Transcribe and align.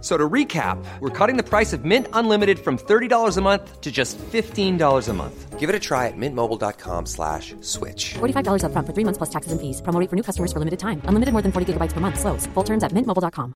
So 0.00 0.16
to 0.16 0.28
recap, 0.28 0.78
we're 1.00 1.10
cutting 1.10 1.36
the 1.36 1.42
price 1.42 1.72
of 1.72 1.84
Mint 1.84 2.06
Unlimited 2.12 2.60
from 2.60 2.78
$30 2.78 3.36
a 3.36 3.40
month 3.40 3.80
to 3.80 3.90
just 3.90 4.16
$15 4.18 5.08
a 5.08 5.12
month. 5.12 5.58
Give 5.58 5.68
it 5.68 5.74
a 5.74 5.80
try 5.80 6.06
at 6.06 6.16
mintmobile.com 6.16 7.06
slash 7.06 7.56
switch. 7.62 8.14
$45 8.20 8.62
upfront 8.62 8.86
for 8.86 8.92
three 8.94 9.04
months 9.04 9.18
plus 9.18 9.30
taxes 9.30 9.50
and 9.50 9.60
fees. 9.60 9.82
Promo 9.82 9.98
rate 9.98 10.08
for 10.08 10.14
new 10.14 10.22
customers 10.22 10.52
for 10.52 10.60
limited 10.60 10.78
time. 10.78 11.02
Unlimited 11.06 11.32
more 11.32 11.42
than 11.42 11.50
40 11.50 11.72
gigabytes 11.72 11.94
per 11.94 12.00
month. 12.00 12.20
Slows. 12.20 12.46
Full 12.54 12.64
terms 12.64 12.84
at 12.84 12.92
mintmobile.com. 12.92 13.54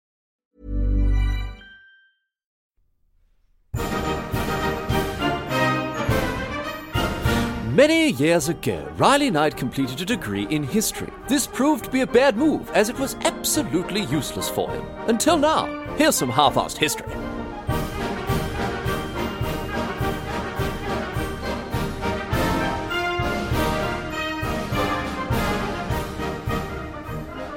Many 7.72 8.10
years 8.10 8.48
ago, 8.50 8.86
Riley 8.98 9.30
Knight 9.30 9.56
completed 9.56 9.98
a 10.02 10.04
degree 10.04 10.46
in 10.50 10.62
history. 10.62 11.08
This 11.26 11.46
proved 11.46 11.84
to 11.84 11.90
be 11.90 12.02
a 12.02 12.06
bad 12.06 12.36
move, 12.36 12.68
as 12.72 12.90
it 12.90 12.98
was 12.98 13.14
absolutely 13.22 14.02
useless 14.02 14.50
for 14.50 14.68
him. 14.68 14.84
Until 15.08 15.38
now. 15.38 15.81
Here's 15.96 16.16
some 16.16 16.30
half-assed 16.30 16.78
history. 16.78 17.06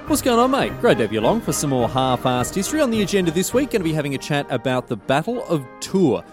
What's 0.08 0.22
going 0.22 0.40
on, 0.40 0.52
mate? 0.52 0.80
Great 0.80 0.98
to 0.98 1.04
have 1.04 1.12
you 1.12 1.20
along 1.20 1.42
for 1.42 1.52
some 1.52 1.72
more 1.72 1.90
half-assed 1.90 2.54
history. 2.54 2.80
On 2.80 2.92
the 2.92 3.02
agenda 3.02 3.32
this 3.32 3.54
week, 3.54 3.72
going 3.72 3.82
to 3.82 3.84
be 3.84 3.94
having 3.94 4.14
a 4.16 4.18
chat 4.18 4.46
about 4.50 4.88
the 4.88 4.96
Battle 4.96 5.44
of 5.46 5.66
Tours. 5.80 6.24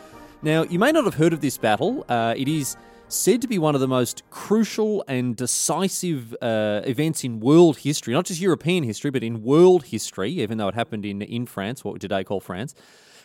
Now, 0.43 0.65
you 0.65 0.79
may 0.79 0.93
not 0.93 1.05
have 1.05 1.15
heard 1.15 1.33
of 1.33 1.41
this 1.41 1.57
battle. 1.57 2.05
Uh, 2.09 2.35
it 2.37 2.47
is 2.47 2.77
said 3.13 3.43
to 3.43 3.49
be 3.49 3.59
one 3.59 3.75
of 3.75 3.81
the 3.81 3.89
most 3.89 4.23
crucial 4.31 5.05
and 5.07 5.37
decisive 5.37 6.35
uh, 6.41 6.81
events 6.85 7.25
in 7.25 7.41
world 7.41 7.79
history, 7.79 8.15
not 8.15 8.25
just 8.25 8.41
European 8.41 8.85
history, 8.85 9.11
but 9.11 9.23
in 9.23 9.43
world 9.43 9.85
history, 9.85 10.31
even 10.31 10.59
though 10.59 10.69
it 10.69 10.75
happened 10.75 11.05
in, 11.05 11.21
in 11.21 11.45
France, 11.47 11.85
what 11.85 11.95
we 11.95 12.01
today 12.01 12.25
call 12.25 12.41
France. 12.41 12.75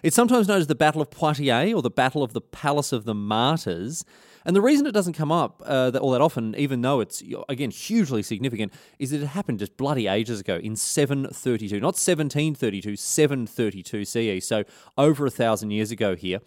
It's 0.04 0.16
sometimes 0.16 0.48
known 0.48 0.60
as 0.60 0.68
the 0.68 0.76
Battle 0.76 1.02
of 1.02 1.10
Poitiers 1.10 1.74
or 1.74 1.82
the 1.82 1.90
Battle 1.90 2.22
of 2.22 2.34
the 2.34 2.42
Palace 2.42 2.92
of 2.92 3.06
the 3.06 3.16
Martyrs. 3.16 4.06
And 4.46 4.56
the 4.56 4.62
reason 4.62 4.86
it 4.86 4.92
doesn't 4.92 5.14
come 5.14 5.32
up 5.32 5.62
uh, 5.66 5.92
all 6.00 6.12
that 6.12 6.22
often, 6.22 6.56
even 6.56 6.82
though 6.82 7.00
it's, 7.00 7.24
again, 7.50 7.72
hugely 7.72 8.22
significant, 8.24 8.74
is 9.00 9.10
that 9.12 9.22
it 9.22 9.28
happened 9.28 9.60
just 9.60 9.76
bloody 9.76 10.08
ages 10.08 10.40
ago 10.40 10.58
in 10.58 10.76
732. 10.76 11.80
Not 11.80 11.96
1732, 11.96 12.96
732 12.96 14.06
CE. 14.06 14.46
So 14.46 14.64
over 14.98 15.26
a 15.26 15.32
thousand 15.32 15.72
years 15.72 15.92
ago 15.92 16.16
here. 16.16 16.40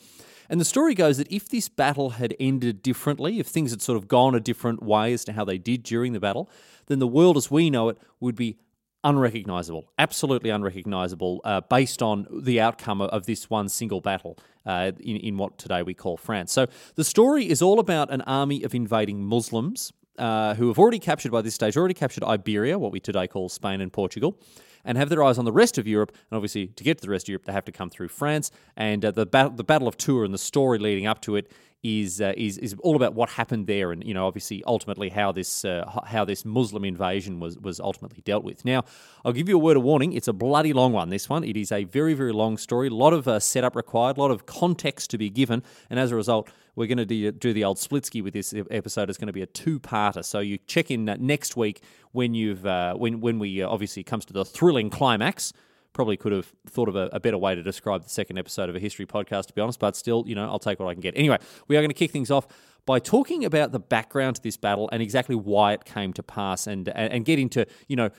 And 0.51 0.61
the 0.61 0.65
story 0.65 0.95
goes 0.97 1.17
that 1.19 1.31
if 1.31 1.49
this 1.49 1.69
battle 1.69 2.11
had 2.11 2.35
ended 2.41 2.83
differently, 2.83 3.39
if 3.39 3.47
things 3.47 3.71
had 3.71 3.81
sort 3.81 3.97
of 3.97 4.09
gone 4.09 4.35
a 4.35 4.41
different 4.41 4.83
way 4.83 5.13
as 5.13 5.25
to 5.27 5.33
how 5.33 5.45
they 5.45 5.59
did 5.59 5.85
during 5.85 6.13
the 6.13 6.19
battle, 6.19 6.51
then 6.87 6.99
the 6.99 7.07
world 7.07 7.37
as 7.37 7.53
we 7.53 7.71
know 7.71 7.89
it 7.89 7.99
would 8.19 8.35
be 8.35 8.59
unrecognizable, 9.05 9.93
absolutely 9.97 10.51
unrecognizable, 10.51 11.41
uh, 11.45 11.61
based 11.61 12.03
on 12.03 12.27
the 12.43 12.61
outcome 12.61 13.01
of 13.01 13.27
this 13.27 13.49
one 13.49 13.69
single 13.69 14.01
battle 14.01 14.37
uh, 14.67 14.91
in, 14.99 15.17
in 15.19 15.37
what 15.37 15.57
today 15.57 15.83
we 15.83 15.95
call 15.95 16.17
France. 16.17 16.53
So 16.53 16.67
the 16.97 17.05
story 17.05 17.49
is 17.49 17.63
all 17.63 17.79
about 17.79 18.11
an 18.11 18.21
army 18.23 18.65
of 18.65 18.75
invading 18.75 19.25
Muslims 19.25 19.93
uh, 20.19 20.55
who 20.55 20.67
have 20.67 20.81
already 20.81 20.99
captured 20.99 21.31
by 21.31 21.43
this 21.43 21.55
stage, 21.55 21.77
already 21.77 21.95
captured 21.95 22.25
Iberia, 22.25 22.77
what 22.77 22.91
we 22.91 22.99
today 22.99 23.29
call 23.29 23.49
Spain 23.49 23.81
and 23.81 23.93
Portugal. 23.93 24.37
And 24.85 24.97
have 24.97 25.09
their 25.09 25.23
eyes 25.23 25.39
on 25.39 25.45
the 25.45 25.53
rest 25.53 25.79
of 25.79 25.87
Europe, 25.87 26.13
and 26.31 26.37
obviously 26.37 26.69
to 26.69 26.85
get 26.85 26.99
to 26.99 27.03
the 27.07 27.11
rest 27.11 27.27
of 27.27 27.31
Europe, 27.31 27.45
they 27.45 27.53
have 27.53 27.65
to 27.67 27.73
come 27.73 27.91
through 27.91 28.09
France. 28.09 28.51
And 28.77 29.05
uh, 29.05 29.11
the 29.11 29.27
the 29.55 29.65
Battle 29.65 29.89
of 29.89 29.97
Tours, 29.97 30.27
and 30.27 30.35
the 30.35 30.39
story 30.39 30.79
leading 30.79 31.07
up 31.07 31.21
to 31.23 31.37
it 31.37 31.51
is 31.83 32.21
uh, 32.21 32.33
is 32.37 32.59
is 32.59 32.75
all 32.81 32.97
about 32.97 33.15
what 33.15 33.31
happened 33.31 33.67
there, 33.67 33.91
and 33.93 34.05
you 34.05 34.13
know, 34.13 34.27
obviously, 34.27 34.63
ultimately 34.67 35.09
how 35.09 35.33
this 35.33 35.65
uh, 35.65 35.85
how 36.05 36.25
this 36.25 36.45
Muslim 36.45 36.85
invasion 36.85 37.41
was 37.41 37.59
was 37.59 37.81
ultimately 37.81 38.23
dealt 38.23 38.45
with. 38.45 38.65
Now, 38.65 38.85
I'll 39.25 39.33
give 39.33 39.49
you 39.49 39.57
a 39.57 39.59
word 39.59 39.77
of 39.77 39.83
warning: 39.83 40.13
it's 40.13 40.29
a 40.29 40.33
bloody 40.33 40.73
long 40.73 40.93
one. 40.93 41.09
This 41.09 41.29
one, 41.29 41.43
it 41.43 41.57
is 41.57 41.73
a 41.73 41.85
very 41.85 42.15
very 42.15 42.33
long 42.33 42.59
story, 42.59 42.89
a 42.89 42.95
lot 42.95 43.13
of 43.13 43.27
uh, 43.27 43.41
setup 43.41 43.77
required, 43.77 44.19
a 44.19 44.21
lot 44.21 44.31
of 44.31 44.47
context 44.47 45.11
to 45.11 45.19
be 45.19 45.31
given, 45.31 45.63
and 45.89 45.99
as 45.99 46.11
a 46.11 46.17
result, 46.17 46.51
we're 46.77 46.87
going 46.87 46.99
to 46.99 47.07
do, 47.07 47.33
do 47.33 47.53
the 47.53 47.65
old 47.65 47.79
Splitsky 47.79 48.23
with 48.23 48.35
this 48.35 48.55
episode. 48.71 49.09
It's 49.09 49.19
going 49.19 49.27
to 49.27 49.33
be 49.33 49.43
a 49.43 49.47
two-parter, 49.47 50.25
so 50.25 50.41
you 50.41 50.59
check 50.67 50.91
in 50.91 51.09
uh, 51.09 51.17
next 51.19 51.57
week 51.57 51.83
when 52.13 52.35
you've 52.35 52.67
uh, 52.67 52.95
when 52.95 53.21
when 53.21 53.39
we 53.39 53.63
uh, 53.63 53.69
obviously 53.69 54.03
comes 54.03 54.27
to 54.27 54.33
the 54.35 54.45
thrilling 54.45 54.91
climax 54.91 55.55
probably 55.93 56.17
could 56.17 56.33
have 56.33 56.53
thought 56.69 56.89
of 56.89 56.97
a, 56.97 57.09
a, 57.13 57.21
better 57.21 57.39
way 57.39 57.55
to 57.55 57.63
describe 57.63 58.03
the 58.03 58.09
second 58.09 58.39
episode 58.39 58.69
of 58.69 58.77
a 58.77 58.79
history 58.79 59.07
podcast, 59.07 59.47
to 59.47 59.53
be 59.53 59.61
honest, 59.61 59.79
but 59.79 59.97
still, 59.97 60.25
you 60.27 60.35
know, 60.35 60.45
I'll 60.45 60.59
take 60.59 60.79
what 60.79 60.89
I 60.89 60.95
can 60.95 61.01
get. 61.01 61.15
Anyway, 61.17 61.39
we 61.69 61.77
are 61.77 61.81
going 61.81 61.91
to 61.91 61.95
kick 61.95 62.11
things 62.11 62.31
off 62.31 62.47
by 62.87 62.99
talking 62.99 63.45
about 63.45 63.73
the 63.73 63.81
background 63.81 64.37
to 64.37 64.43
this 64.43 64.57
battle 64.57 64.89
and 64.93 65.03
exactly 65.03 65.35
why 65.35 65.73
it 65.73 65.85
came 65.85 66.13
to 66.15 66.23
pass 66.23 66.67
and, 66.67 66.89
and, 66.89 67.13
and 67.13 67.25
get 67.25 67.39
into, 67.39 67.67
you 67.89 67.97
know, 67.97 68.11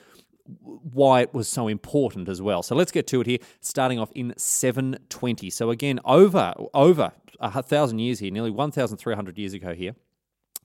why 0.46 1.20
it 1.22 1.32
was 1.32 1.48
so 1.48 1.68
important 1.68 2.28
as 2.28 2.42
well. 2.42 2.62
So 2.62 2.74
let's 2.74 2.92
get 2.92 3.06
to 3.08 3.20
it 3.20 3.26
here, 3.26 3.38
starting 3.60 3.98
off 3.98 4.10
in 4.12 4.34
720. 4.36 5.50
So 5.50 5.70
again, 5.70 6.00
over 6.04 6.54
over 6.74 7.12
a 7.40 7.62
thousand 7.62 7.98
years 8.00 8.18
here, 8.18 8.30
nearly 8.30 8.50
1,300 8.50 9.38
years 9.38 9.52
ago 9.52 9.74
here. 9.74 9.94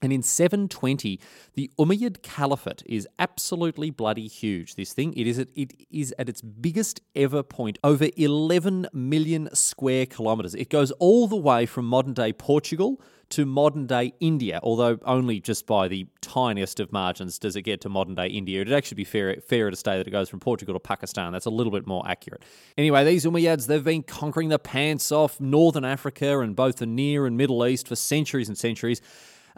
And 0.00 0.12
in 0.12 0.22
720, 0.22 1.20
the 1.54 1.70
Umayyad 1.78 2.22
Caliphate 2.22 2.82
is 2.86 3.08
absolutely 3.18 3.90
bloody 3.90 4.28
huge. 4.28 4.76
This 4.76 4.92
thing, 4.92 5.12
it 5.14 5.26
is 5.26 5.38
at, 5.38 5.48
it 5.56 5.72
is 5.90 6.14
at 6.18 6.28
its 6.28 6.40
biggest 6.40 7.00
ever 7.16 7.42
point, 7.42 7.78
over 7.82 8.08
11 8.16 8.88
million 8.92 9.48
square 9.54 10.06
kilometres. 10.06 10.54
It 10.54 10.70
goes 10.70 10.92
all 10.92 11.26
the 11.26 11.36
way 11.36 11.66
from 11.66 11.86
modern 11.86 12.14
day 12.14 12.32
Portugal 12.32 13.00
to 13.30 13.44
modern 13.44 13.86
day 13.86 14.14
India, 14.20 14.58
although 14.62 14.98
only 15.04 15.40
just 15.40 15.66
by 15.66 15.88
the 15.88 16.06
tiniest 16.20 16.80
of 16.80 16.92
margins 16.92 17.38
does 17.38 17.56
it 17.56 17.62
get 17.62 17.80
to 17.82 17.88
modern 17.88 18.14
day 18.14 18.26
India. 18.26 18.60
It'd 18.60 18.72
actually 18.72 18.96
be 18.96 19.04
fair, 19.04 19.36
fairer 19.46 19.70
to 19.70 19.76
say 19.76 19.98
that 19.98 20.06
it 20.06 20.10
goes 20.10 20.28
from 20.28 20.40
Portugal 20.40 20.74
to 20.74 20.80
Pakistan. 20.80 21.32
That's 21.32 21.46
a 21.46 21.50
little 21.50 21.72
bit 21.72 21.86
more 21.86 22.08
accurate. 22.08 22.42
Anyway, 22.78 23.04
these 23.04 23.24
Umayyads, 23.24 23.66
they've 23.66 23.84
been 23.84 24.02
conquering 24.02 24.48
the 24.48 24.58
pants 24.58 25.12
off 25.12 25.40
northern 25.40 25.84
Africa 25.84 26.38
and 26.40 26.56
both 26.56 26.76
the 26.76 26.86
Near 26.86 27.26
and 27.26 27.36
Middle 27.36 27.66
East 27.66 27.88
for 27.88 27.96
centuries 27.96 28.48
and 28.48 28.56
centuries. 28.56 29.02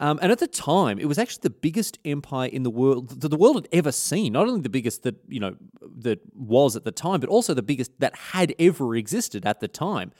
Um, 0.00 0.18
and 0.22 0.32
at 0.32 0.38
the 0.38 0.46
time, 0.46 0.98
it 0.98 1.04
was 1.04 1.18
actually 1.18 1.42
the 1.42 1.50
biggest 1.50 1.98
empire 2.06 2.48
in 2.48 2.62
the 2.62 2.70
world 2.70 3.20
that 3.20 3.28
the 3.28 3.36
world 3.36 3.56
had 3.56 3.68
ever 3.70 3.92
seen. 3.92 4.32
Not 4.32 4.48
only 4.48 4.62
the 4.62 4.70
biggest 4.70 5.02
that 5.02 5.16
you 5.28 5.38
know 5.38 5.56
that 5.98 6.20
was 6.34 6.74
at 6.74 6.84
the 6.84 6.90
time, 6.90 7.20
but 7.20 7.28
also 7.28 7.52
the 7.52 7.62
biggest 7.62 7.92
that 8.00 8.16
had 8.16 8.54
ever 8.58 8.96
existed 8.96 9.44
at 9.44 9.60
the 9.60 9.68
time. 9.68 10.12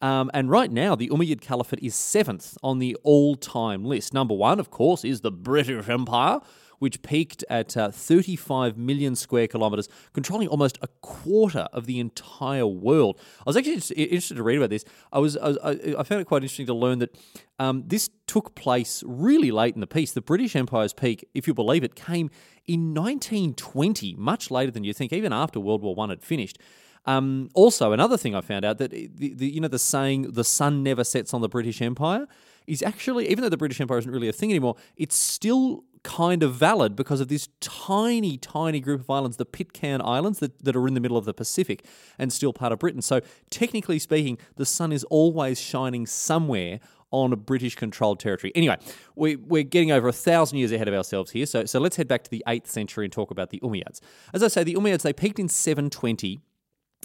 Um, 0.00 0.30
and 0.34 0.50
right 0.50 0.70
now, 0.70 0.94
the 0.94 1.08
Umayyad 1.08 1.40
Caliphate 1.40 1.80
is 1.82 1.94
seventh 1.94 2.56
on 2.62 2.78
the 2.78 2.96
all-time 3.02 3.84
list. 3.84 4.12
Number 4.12 4.34
one, 4.34 4.60
of 4.60 4.70
course, 4.70 5.04
is 5.04 5.20
the 5.20 5.30
British 5.30 5.88
Empire 5.88 6.40
which 6.78 7.02
peaked 7.02 7.44
at 7.48 7.76
uh, 7.76 7.90
35 7.90 8.76
million 8.76 9.16
square 9.16 9.46
kilometres, 9.46 9.88
controlling 10.12 10.48
almost 10.48 10.78
a 10.82 10.88
quarter 11.00 11.66
of 11.72 11.86
the 11.86 11.98
entire 12.00 12.66
world. 12.66 13.18
I 13.40 13.42
was 13.46 13.56
actually 13.56 13.74
interested 13.96 14.36
to 14.36 14.42
read 14.42 14.58
about 14.58 14.70
this. 14.70 14.84
I 15.12 15.18
was, 15.18 15.36
I, 15.36 15.48
was, 15.48 15.58
I 15.98 16.02
found 16.02 16.20
it 16.20 16.26
quite 16.26 16.42
interesting 16.42 16.66
to 16.66 16.74
learn 16.74 16.98
that 17.00 17.16
um, 17.58 17.84
this 17.86 18.10
took 18.26 18.54
place 18.54 19.02
really 19.06 19.50
late 19.50 19.74
in 19.74 19.80
the 19.80 19.86
piece. 19.86 20.12
The 20.12 20.20
British 20.20 20.56
Empire's 20.56 20.92
peak, 20.92 21.26
if 21.34 21.46
you 21.46 21.54
believe 21.54 21.84
it, 21.84 21.94
came 21.94 22.30
in 22.66 22.94
1920, 22.94 24.14
much 24.16 24.50
later 24.50 24.70
than 24.70 24.84
you 24.84 24.92
think, 24.92 25.12
even 25.12 25.32
after 25.32 25.60
World 25.60 25.82
War 25.82 25.94
One 25.94 26.10
had 26.10 26.22
finished. 26.22 26.58
Um, 27.06 27.50
also, 27.54 27.92
another 27.92 28.16
thing 28.16 28.34
I 28.34 28.40
found 28.40 28.64
out 28.64 28.78
that 28.78 28.90
the, 28.90 29.08
the, 29.14 29.46
you 29.46 29.60
know 29.60 29.68
the 29.68 29.78
saying 29.78 30.32
"the 30.32 30.44
sun 30.44 30.82
never 30.82 31.04
sets 31.04 31.34
on 31.34 31.42
the 31.42 31.48
British 31.48 31.82
Empire" 31.82 32.26
is 32.66 32.82
actually, 32.82 33.28
even 33.28 33.42
though 33.42 33.50
the 33.50 33.58
British 33.58 33.80
Empire 33.80 33.98
isn't 33.98 34.10
really 34.10 34.28
a 34.28 34.32
thing 34.32 34.50
anymore, 34.50 34.76
it's 34.96 35.16
still 35.16 35.84
kind 36.04 36.42
of 36.42 36.54
valid 36.54 36.94
because 36.94 37.20
of 37.20 37.28
this 37.28 37.48
tiny, 37.60 38.36
tiny 38.36 38.78
group 38.78 39.00
of 39.00 39.10
islands, 39.10 39.36
the 39.36 39.44
Pitcairn 39.44 40.00
Islands, 40.00 40.38
that, 40.38 40.62
that 40.62 40.76
are 40.76 40.86
in 40.86 40.94
the 40.94 41.00
middle 41.00 41.16
of 41.16 41.24
the 41.24 41.34
Pacific 41.34 41.84
and 42.18 42.32
still 42.32 42.52
part 42.52 42.72
of 42.72 42.78
Britain. 42.78 43.02
So, 43.02 43.20
technically 43.50 43.98
speaking, 43.98 44.38
the 44.56 44.66
sun 44.66 44.92
is 44.92 45.02
always 45.04 45.60
shining 45.60 46.06
somewhere 46.06 46.78
on 47.10 47.32
a 47.32 47.36
British 47.36 47.76
controlled 47.76 48.20
territory. 48.20 48.52
Anyway, 48.54 48.76
we, 49.14 49.36
we're 49.36 49.62
getting 49.62 49.92
over 49.92 50.08
a 50.08 50.12
thousand 50.12 50.58
years 50.58 50.72
ahead 50.72 50.88
of 50.88 50.94
ourselves 50.94 51.30
here. 51.30 51.46
So, 51.46 51.64
so 51.64 51.78
let's 51.78 51.96
head 51.96 52.08
back 52.08 52.24
to 52.24 52.30
the 52.30 52.42
8th 52.46 52.66
century 52.66 53.06
and 53.06 53.12
talk 53.12 53.30
about 53.30 53.50
the 53.50 53.60
Umayyads. 53.60 54.00
As 54.32 54.42
I 54.42 54.48
say, 54.48 54.64
the 54.64 54.74
Umayyads, 54.74 55.02
they 55.02 55.12
peaked 55.12 55.38
in 55.38 55.48
720 55.48 56.40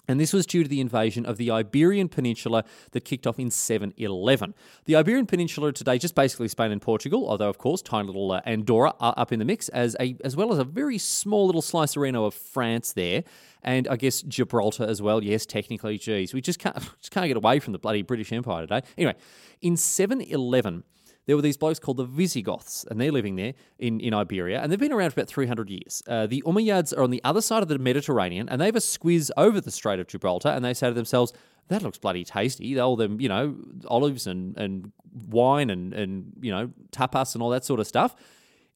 And 0.10 0.20
this 0.20 0.34
was 0.34 0.48
due 0.48 0.64
to 0.64 0.70
the 0.70 0.82
invasion 0.82 1.24
of 1.24 1.38
the 1.38 1.52
Iberian 1.52 2.10
Peninsula 2.10 2.66
that 2.92 3.06
kicked 3.06 3.28
off 3.28 3.38
in 3.38 3.52
711. 3.52 4.56
The 4.86 4.96
Iberian 4.96 5.28
Peninsula 5.28 5.72
today, 5.72 6.00
just 6.00 6.16
basically 6.16 6.48
Spain 6.48 6.72
and 6.72 6.82
Portugal, 6.82 7.30
although 7.30 7.48
of 7.48 7.60
course 7.60 7.84
tiny 7.84 8.08
little 8.08 8.32
uh, 8.32 8.42
Andorra 8.44 8.96
are 9.00 9.14
up 9.18 9.32
in 9.32 9.38
the 9.38 9.46
mix, 9.46 9.70
as 9.70 9.96
a 10.00 10.18
as 10.24 10.36
well 10.36 10.52
as 10.52 10.58
a 10.58 10.64
very 10.64 10.98
small 10.98 11.46
little 11.46 11.62
slice 11.62 11.96
arena 11.96 12.24
of 12.24 12.34
France 12.34 12.94
there, 12.94 13.24
and 13.62 13.88
I 13.88 13.98
guess 13.98 14.24
Gibraltar 14.24 14.84
as 14.84 15.00
well. 15.00 15.24
Yes, 15.24 15.46
technically, 15.46 16.00
geez, 16.00 16.34
we 16.34 16.42
just 16.42 16.58
can't 16.58 16.76
just 17.00 17.12
can't 17.12 17.28
get 17.28 17.38
away 17.38 17.60
from 17.60 17.74
the 17.74 17.80
bloody 17.80 18.02
British 18.02 18.34
Empire 18.34 18.62
today. 18.62 18.82
Anyway, 18.98 19.16
in 19.62 19.78
711 19.78 20.84
there 21.30 21.36
were 21.36 21.44
these 21.44 21.58
blokes 21.58 21.78
called 21.78 21.98
the 21.98 22.06
Visigoths, 22.06 22.88
and 22.90 23.00
they're 23.00 23.12
living 23.12 23.36
there 23.36 23.54
in, 23.78 24.00
in 24.00 24.16
Iberia, 24.16 24.64
and 24.64 24.72
they've 24.72 24.80
been 24.80 24.92
around 24.92 25.12
for 25.12 25.20
about 25.20 25.28
300 25.28 25.70
years. 25.70 26.02
Uh, 26.08 26.26
the 26.26 26.42
Umayyads 26.44 26.92
are 26.98 27.04
on 27.04 27.12
the 27.12 27.24
other 27.24 27.40
side 27.40 27.62
of 27.62 27.70
the 27.70 27.78
Mediterranean, 27.78 28.50
and 28.50 28.60
they 28.60 28.66
have 28.66 28.76
a 28.76 28.80
squiz 28.80 29.30
over 29.38 29.62
the 29.62 29.70
Strait 29.70 30.00
of 30.00 30.08
Gibraltar, 30.08 30.50
and 30.50 30.66
they 30.66 30.74
say 30.74 30.88
to 30.88 30.94
themselves, 30.96 31.32
that 31.68 31.84
looks 31.84 32.00
bloody 32.00 32.24
tasty. 32.24 32.80
All 32.80 32.96
them, 32.96 33.22
you 33.22 33.30
know, 33.30 33.56
olives 33.88 34.26
and, 34.26 34.58
and 34.58 34.92
wine 35.30 35.70
and, 35.70 35.94
and, 35.94 36.34
you 36.42 36.52
know, 36.52 36.72
tapas 36.92 37.36
and 37.36 37.44
all 37.44 37.52
that 37.52 37.64
sort 37.64 37.80
of 37.80 37.86
stuff. 37.86 38.16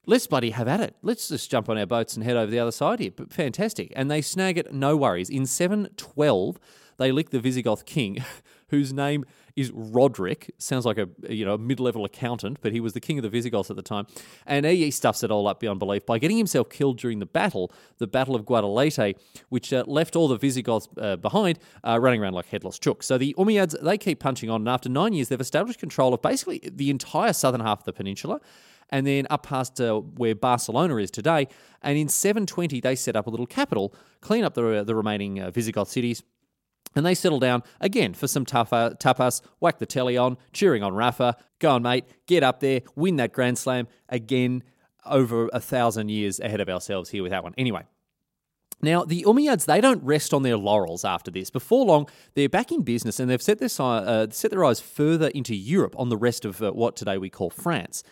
Let's 0.05 0.27
bloody 0.27 0.51
have 0.51 0.67
at 0.67 0.79
it. 0.79 0.95
Let's 1.01 1.29
just 1.29 1.49
jump 1.49 1.69
on 1.69 1.79
our 1.79 1.87
boats 1.87 2.15
and 2.15 2.23
head 2.23 2.37
over 2.37 2.51
the 2.51 2.59
other 2.59 2.71
side 2.71 2.99
here. 2.99 3.09
But 3.09 3.33
fantastic. 3.33 3.91
And 3.95 4.11
they 4.11 4.21
snag 4.21 4.59
it, 4.59 4.71
no 4.71 4.95
worries. 4.95 5.31
In 5.31 5.47
712, 5.47 6.59
they 6.97 7.11
lick 7.11 7.31
the 7.31 7.39
Visigoth 7.39 7.85
king, 7.85 8.23
whose 8.67 8.93
name 8.93 9.25
is 9.55 9.71
Roderick. 9.71 10.53
Sounds 10.57 10.85
like 10.85 10.97
a 10.97 11.07
you 11.29 11.45
know 11.45 11.55
a 11.55 11.57
mid-level 11.57 12.05
accountant, 12.05 12.57
but 12.61 12.71
he 12.71 12.79
was 12.79 12.93
the 12.93 12.99
king 12.99 13.17
of 13.19 13.23
the 13.23 13.29
Visigoths 13.29 13.69
at 13.69 13.75
the 13.75 13.81
time. 13.81 14.07
And 14.45 14.65
he 14.65 14.91
stuffs 14.91 15.23
it 15.23 15.31
all 15.31 15.47
up 15.47 15.59
beyond 15.59 15.79
belief 15.79 16.05
by 16.05 16.19
getting 16.19 16.37
himself 16.37 16.69
killed 16.69 16.97
during 16.97 17.19
the 17.19 17.25
battle, 17.25 17.71
the 17.97 18.07
Battle 18.07 18.35
of 18.35 18.45
Guadalete, 18.45 19.15
which 19.49 19.71
uh, 19.73 19.83
left 19.87 20.15
all 20.15 20.27
the 20.27 20.37
Visigoths 20.37 20.87
uh, 20.97 21.15
behind, 21.17 21.59
uh, 21.83 21.99
running 21.99 22.21
around 22.21 22.33
like 22.33 22.47
headless 22.47 22.79
chooks. 22.79 23.03
So 23.03 23.17
the 23.17 23.35
Umayyads 23.37 23.79
they 23.81 23.97
keep 23.97 24.19
punching 24.19 24.49
on, 24.49 24.61
and 24.61 24.69
after 24.69 24.89
nine 24.89 25.13
years, 25.13 25.29
they've 25.29 25.39
established 25.39 25.79
control 25.79 26.13
of 26.13 26.21
basically 26.21 26.61
the 26.63 26.89
entire 26.89 27.33
southern 27.33 27.61
half 27.61 27.79
of 27.79 27.85
the 27.85 27.93
peninsula 27.93 28.39
and 28.89 29.07
then 29.07 29.25
up 29.31 29.43
past 29.43 29.81
uh, 29.81 29.95
where 29.95 30.35
Barcelona 30.35 30.97
is 30.97 31.09
today. 31.09 31.47
And 31.81 31.97
in 31.97 32.07
720, 32.07 32.79
they 32.79 32.95
set 32.95 33.15
up 33.15 33.25
a 33.25 33.29
little 33.29 33.47
capital, 33.47 33.93
clean 34.21 34.43
up 34.43 34.53
the, 34.53 34.83
the 34.83 34.93
remaining 34.93 35.41
uh, 35.41 35.49
Visigoth 35.49 35.89
cities, 35.89 36.21
and 36.95 37.05
they 37.05 37.15
settle 37.15 37.39
down 37.39 37.63
again 37.81 38.13
for 38.13 38.27
some 38.27 38.45
tougher 38.45 38.95
tapas, 38.99 39.41
whack 39.59 39.79
the 39.79 39.85
telly 39.85 40.17
on, 40.17 40.37
cheering 40.51 40.83
on 40.83 40.93
Rafa. 40.93 41.35
Go 41.59 41.71
on, 41.71 41.81
mate, 41.81 42.05
get 42.27 42.43
up 42.43 42.59
there, 42.59 42.81
win 42.95 43.15
that 43.17 43.33
Grand 43.33 43.57
Slam 43.57 43.87
again 44.09 44.63
over 45.05 45.49
a 45.51 45.59
thousand 45.59 46.09
years 46.09 46.39
ahead 46.39 46.61
of 46.61 46.69
ourselves 46.69 47.09
here 47.09 47.23
with 47.23 47.31
that 47.31 47.43
one. 47.43 47.53
Anyway. 47.57 47.83
Now, 48.81 49.05
the 49.05 49.23
Umayyads, 49.23 49.65
they 49.65 49.79
don't 49.79 50.03
rest 50.03 50.33
on 50.33 50.43
their 50.43 50.57
laurels 50.57 51.05
after 51.05 51.31
this. 51.31 51.49
Before 51.49 51.85
long, 51.85 52.09
they're 52.35 52.49
back 52.49 52.69
in 52.69 52.81
business 52.81 53.17
and 53.17 53.29
they've 53.29 53.41
set 53.41 53.59
their, 53.59 53.69
uh, 53.79 54.27
set 54.29 54.51
their 54.51 54.65
eyes 54.65 54.81
further 54.81 55.29
into 55.29 55.55
Europe 55.55 55.95
on 55.97 56.09
the 56.09 56.17
rest 56.17 56.43
of 56.43 56.61
uh, 56.61 56.71
what 56.71 56.97
today 56.97 57.17
we 57.17 57.29
call 57.29 57.49
France. 57.49 58.03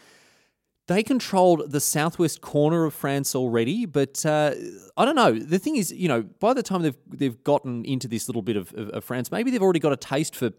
They 0.92 1.04
controlled 1.04 1.72
the 1.72 1.80
southwest 1.80 2.42
corner 2.42 2.84
of 2.84 2.94
France 2.94 3.34
already, 3.34 3.86
but 3.86 4.26
uh, 4.26 4.54
I 4.98 5.06
don't 5.06 5.16
know. 5.16 5.32
The 5.32 5.58
thing 5.58 5.78
is, 5.78 5.94
you 5.94 6.10
know, 6.10 6.22
by 6.22 6.54
the 6.54 6.62
time 6.62 6.82
they've 6.82 6.98
they've 7.08 7.42
gotten 7.46 7.86
into 7.86 8.10
this 8.10 8.28
little 8.28 8.42
bit 8.42 8.58
of, 8.58 8.74
of, 8.74 8.90
of 8.90 9.04
France, 9.06 9.32
maybe 9.32 9.52
they've 9.52 9.62
already 9.62 9.80
got 9.80 9.94
a 9.94 9.96
taste 9.96 10.36
for 10.36 10.52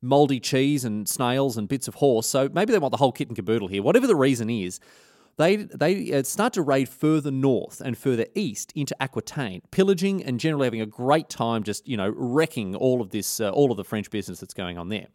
mouldy 0.00 0.38
cheese 0.38 0.84
and 0.84 1.08
snails 1.08 1.56
and 1.56 1.68
bits 1.68 1.88
of 1.88 1.96
horse. 1.96 2.28
So 2.28 2.48
maybe 2.52 2.70
they 2.70 2.78
want 2.78 2.92
the 2.92 2.98
whole 2.98 3.10
kit 3.10 3.26
and 3.26 3.34
caboodle 3.34 3.66
here. 3.66 3.82
Whatever 3.82 4.06
the 4.06 4.14
reason 4.14 4.48
is, 4.48 4.78
they 5.38 5.56
they 5.56 6.12
uh, 6.12 6.22
start 6.22 6.52
to 6.52 6.62
raid 6.62 6.88
further 6.88 7.32
north 7.32 7.80
and 7.80 7.98
further 7.98 8.26
east 8.36 8.72
into 8.76 8.94
Aquitaine, 9.02 9.62
pillaging 9.72 10.22
and 10.22 10.38
generally 10.38 10.66
having 10.68 10.82
a 10.82 10.86
great 10.86 11.28
time, 11.28 11.64
just 11.64 11.88
you 11.88 11.96
know 11.96 12.10
wrecking 12.14 12.76
all 12.76 13.00
of 13.00 13.10
this, 13.10 13.40
uh, 13.40 13.50
all 13.50 13.72
of 13.72 13.76
the 13.76 13.84
French 13.84 14.08
business 14.08 14.38
that's 14.38 14.54
going 14.54 14.78
on 14.78 14.88
there. 14.88 15.08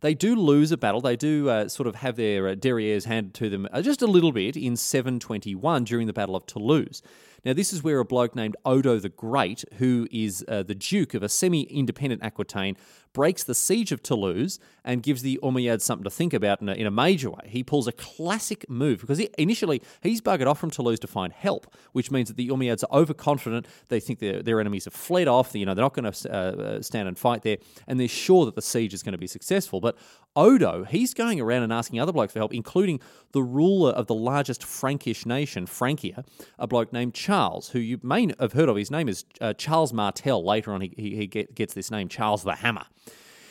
They 0.00 0.14
do 0.14 0.36
lose 0.36 0.72
a 0.72 0.76
battle. 0.76 1.00
They 1.00 1.16
do 1.16 1.48
uh, 1.48 1.68
sort 1.68 1.86
of 1.86 1.96
have 1.96 2.16
their 2.16 2.48
uh, 2.48 2.54
derrieres 2.54 3.04
handed 3.04 3.34
to 3.34 3.48
them 3.48 3.68
uh, 3.72 3.82
just 3.82 4.02
a 4.02 4.06
little 4.06 4.32
bit 4.32 4.56
in 4.56 4.76
721 4.76 5.84
during 5.84 6.06
the 6.06 6.12
Battle 6.12 6.36
of 6.36 6.46
Toulouse. 6.46 7.02
Now, 7.44 7.52
this 7.52 7.72
is 7.72 7.82
where 7.82 8.00
a 8.00 8.04
bloke 8.04 8.34
named 8.34 8.56
Odo 8.64 8.98
the 8.98 9.08
Great, 9.08 9.64
who 9.74 10.08
is 10.10 10.44
uh, 10.48 10.64
the 10.64 10.74
Duke 10.74 11.14
of 11.14 11.22
a 11.22 11.28
semi 11.28 11.62
independent 11.62 12.22
Aquitaine, 12.24 12.76
breaks 13.16 13.42
the 13.42 13.54
siege 13.54 13.92
of 13.92 14.02
Toulouse 14.02 14.58
and 14.84 15.02
gives 15.02 15.22
the 15.22 15.40
Umayyads 15.42 15.80
something 15.80 16.04
to 16.04 16.10
think 16.10 16.34
about 16.34 16.60
in 16.60 16.68
a, 16.68 16.74
in 16.74 16.86
a 16.86 16.90
major 16.90 17.30
way. 17.30 17.46
He 17.46 17.64
pulls 17.64 17.88
a 17.88 17.92
classic 17.92 18.68
move 18.68 19.00
because 19.00 19.16
he, 19.16 19.30
initially 19.38 19.80
he's 20.02 20.20
buggered 20.20 20.46
off 20.46 20.58
from 20.58 20.70
Toulouse 20.70 20.98
to 20.98 21.06
find 21.06 21.32
help, 21.32 21.66
which 21.92 22.10
means 22.10 22.28
that 22.28 22.36
the 22.36 22.48
Umayyads 22.48 22.84
are 22.84 22.94
overconfident. 22.94 23.66
They 23.88 24.00
think 24.00 24.18
their, 24.18 24.42
their 24.42 24.60
enemies 24.60 24.84
have 24.84 24.92
fled 24.92 25.28
off. 25.28 25.54
You 25.54 25.64
know, 25.64 25.72
they're 25.72 25.82
not 25.82 25.94
going 25.94 26.12
to 26.12 26.30
uh, 26.30 26.36
uh, 26.36 26.82
stand 26.82 27.08
and 27.08 27.18
fight 27.18 27.40
there, 27.40 27.56
and 27.86 27.98
they're 27.98 28.06
sure 28.06 28.44
that 28.44 28.54
the 28.54 28.60
siege 28.60 28.92
is 28.92 29.02
going 29.02 29.12
to 29.12 29.18
be 29.18 29.26
successful. 29.26 29.80
But 29.80 29.96
Odo, 30.36 30.84
he's 30.84 31.14
going 31.14 31.40
around 31.40 31.62
and 31.62 31.72
asking 31.72 31.98
other 31.98 32.12
blokes 32.12 32.34
for 32.34 32.40
help, 32.40 32.52
including 32.52 33.00
the 33.32 33.42
ruler 33.42 33.92
of 33.92 34.08
the 34.08 34.14
largest 34.14 34.62
Frankish 34.62 35.24
nation, 35.24 35.64
Francia, 35.64 36.22
a 36.58 36.66
bloke 36.66 36.92
named 36.92 37.14
Charles, 37.14 37.70
who 37.70 37.78
you 37.78 37.98
may 38.02 38.28
have 38.38 38.52
heard 38.52 38.68
of. 38.68 38.76
His 38.76 38.90
name 38.90 39.08
is 39.08 39.24
uh, 39.40 39.54
Charles 39.54 39.94
Martel. 39.94 40.44
Later 40.44 40.74
on, 40.74 40.82
he, 40.82 40.92
he, 40.98 41.16
he 41.16 41.26
get, 41.26 41.54
gets 41.54 41.72
this 41.72 41.90
name, 41.90 42.08
Charles 42.08 42.44
the 42.44 42.56
Hammer. 42.56 42.84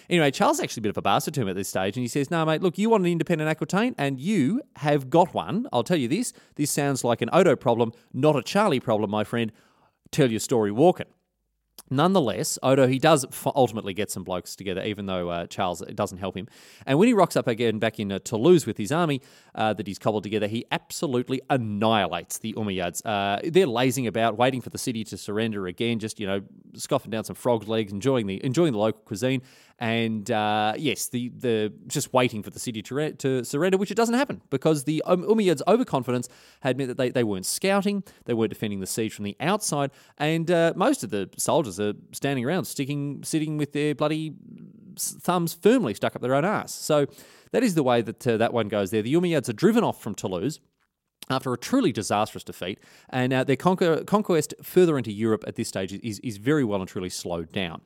Anyway, 0.10 0.32
Charles 0.32 0.60
actually 0.60 0.82
a 0.82 0.84
bit 0.84 0.90
of 0.90 0.98
a 0.98 1.02
bastard 1.02 1.34
to 1.36 1.42
him 1.42 1.50
at 1.50 1.56
this 1.56 1.70
stage, 1.70 1.98
and 1.98 2.04
he 2.04 2.08
says, 2.08 2.32
No, 2.32 2.46
mate, 2.46 2.62
look, 2.62 2.78
you 2.78 2.90
want 2.90 3.06
an 3.06 3.12
independent 3.12 3.50
Aquitaine, 3.50 3.96
and 3.98 4.20
you 4.20 4.62
have 4.78 5.10
got 5.10 5.34
one. 5.34 5.68
I'll 5.74 5.84
tell 5.84 5.98
you 5.98 6.08
this 6.08 6.34
this 6.56 6.72
sounds 6.72 7.04
like 7.04 7.22
an 7.22 7.30
Odo 7.34 7.56
problem, 7.56 7.92
not 8.14 8.36
a 8.36 8.42
Charlie 8.42 8.80
problem, 8.80 9.10
my 9.10 9.24
friend. 9.24 9.52
Tell 10.12 10.30
your 10.30 10.40
story 10.40 10.72
walking. 10.72 11.08
Nonetheless, 11.92 12.58
Odo, 12.64 12.88
he 12.88 12.98
does 12.98 13.26
ultimately 13.46 13.94
get 13.94 14.10
some 14.10 14.24
blokes 14.24 14.56
together, 14.56 14.82
even 14.84 15.06
though 15.06 15.30
uh, 15.30 15.46
Charles 15.46 15.82
doesn't 15.94 16.18
help 16.18 16.36
him. 16.36 16.48
And 16.88 16.98
when 16.98 17.08
he 17.08 17.14
rocks 17.14 17.36
up 17.36 17.48
again 17.48 17.78
back 17.78 18.00
in 18.00 18.12
uh, 18.12 18.20
Toulouse 18.20 18.66
with 18.66 18.78
his 18.78 18.92
army 18.92 19.22
uh, 19.54 19.74
that 19.74 19.86
he's 19.86 20.00
cobbled 20.00 20.24
together, 20.24 20.48
he 20.48 20.66
absolutely 20.72 21.42
annihilates 21.50 22.40
the 22.40 22.54
Umayyads. 22.54 23.06
Uh, 23.06 23.40
they're 23.44 23.68
lazing 23.68 24.08
about, 24.08 24.36
waiting 24.36 24.62
for 24.62 24.72
the 24.72 24.80
city 24.80 25.04
to 25.04 25.18
surrender 25.18 25.68
again, 25.68 26.00
just, 26.00 26.20
you 26.20 26.26
know, 26.26 26.42
scoffing 26.74 27.12
down 27.12 27.24
some 27.24 27.36
frog 27.36 27.68
legs, 27.68 27.94
enjoying 27.94 28.26
the, 28.26 28.44
enjoying 28.44 28.74
the 28.74 28.80
local 28.80 29.02
cuisine. 29.02 29.44
And 29.78 30.32
uh, 30.32 30.74
yes, 30.78 31.08
the, 31.10 31.30
the 31.36 31.74
just 31.88 32.14
waiting 32.14 32.44
for 32.44 32.50
the 32.50 32.60
city 32.60 32.82
to, 32.84 32.96
re- 32.96 33.12
to 33.14 33.44
surrender, 33.44 33.78
which 33.78 33.92
it 33.92 33.96
doesn't 33.96 34.16
happen 34.16 34.42
because 34.50 34.86
the 34.86 35.04
um, 35.06 35.24
Umayyads' 35.24 35.62
overconfidence 35.68 36.30
had 36.62 36.78
meant 36.78 36.88
that 36.88 36.98
they, 36.98 37.10
they 37.10 37.26
weren't 37.26 37.46
scouting, 37.46 38.04
they 38.24 38.34
weren't 38.34 38.52
defending 38.52 38.80
the 38.80 38.88
siege 38.88 39.14
from 39.14 39.26
the 39.26 39.36
outside, 39.42 39.92
and 40.18 40.50
uh, 40.50 40.72
most 40.78 41.04
of 41.04 41.10
the 41.10 41.30
soldiers 41.38 41.78
are 41.80 41.94
standing 42.14 42.46
around, 42.46 42.66
sticking, 42.66 43.22
sitting 43.24 43.58
with 43.58 43.74
their 43.74 43.94
bloody 43.94 44.34
thumbs 44.98 45.54
firmly 45.54 45.94
stuck 45.94 46.16
up 46.16 46.22
their 46.22 46.36
own 46.36 46.46
ass. 46.46 46.74
So 46.74 47.08
that 47.52 47.64
is 47.64 47.76
the 47.76 47.84
way 47.84 48.02
that 48.02 48.26
uh, 48.26 48.38
that 48.38 48.54
one 48.54 48.70
goes 48.70 48.92
there. 48.92 49.02
The 49.02 49.14
Umayyads 49.14 49.50
are 49.50 49.54
driven 49.54 49.84
off 49.84 50.02
from 50.02 50.16
Toulouse 50.16 50.62
after 51.30 51.52
a 51.52 51.58
truly 51.58 51.92
disastrous 51.92 52.44
defeat, 52.44 52.80
and 53.10 53.34
uh, 53.34 53.44
their 53.44 53.56
conquer- 53.56 54.04
conquest 54.06 54.54
further 54.62 54.98
into 54.98 55.12
Europe 55.12 55.44
at 55.48 55.56
this 55.56 55.68
stage 55.68 55.92
is, 55.92 56.20
is 56.20 56.38
very 56.38 56.64
well 56.64 56.80
and 56.80 56.88
truly 56.88 57.10
slowed 57.10 57.52
down. 57.52 57.82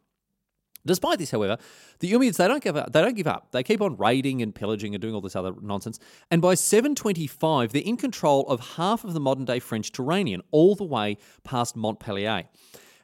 Despite 0.86 1.20
this, 1.20 1.32
however, 1.32 1.58
the 2.00 2.12
Umayyads 2.12 2.38
they 2.38 2.48
don't 2.48 2.64
give 2.64 2.78
up. 2.78 2.92
They 2.92 3.02
don't 3.02 3.16
give 3.16 3.28
up. 3.28 3.52
They 3.52 3.64
keep 3.64 3.82
on 3.82 3.98
raiding 3.98 4.42
and 4.42 4.54
pillaging 4.56 4.96
and 4.96 5.02
doing 5.02 5.14
all 5.14 5.22
this 5.22 5.36
other 5.36 5.54
nonsense. 5.62 6.00
And 6.32 6.42
by 6.42 6.56
725, 6.56 7.74
they're 7.74 7.82
in 7.82 7.98
control 7.98 8.48
of 8.48 8.76
half 8.76 9.04
of 9.04 9.14
the 9.14 9.20
modern 9.20 9.46
day 9.46 9.60
French 9.60 9.92
Turanian, 9.92 10.40
all 10.52 10.76
the 10.76 10.86
way 10.86 11.18
past 11.44 11.76
Montpellier. 11.76 12.46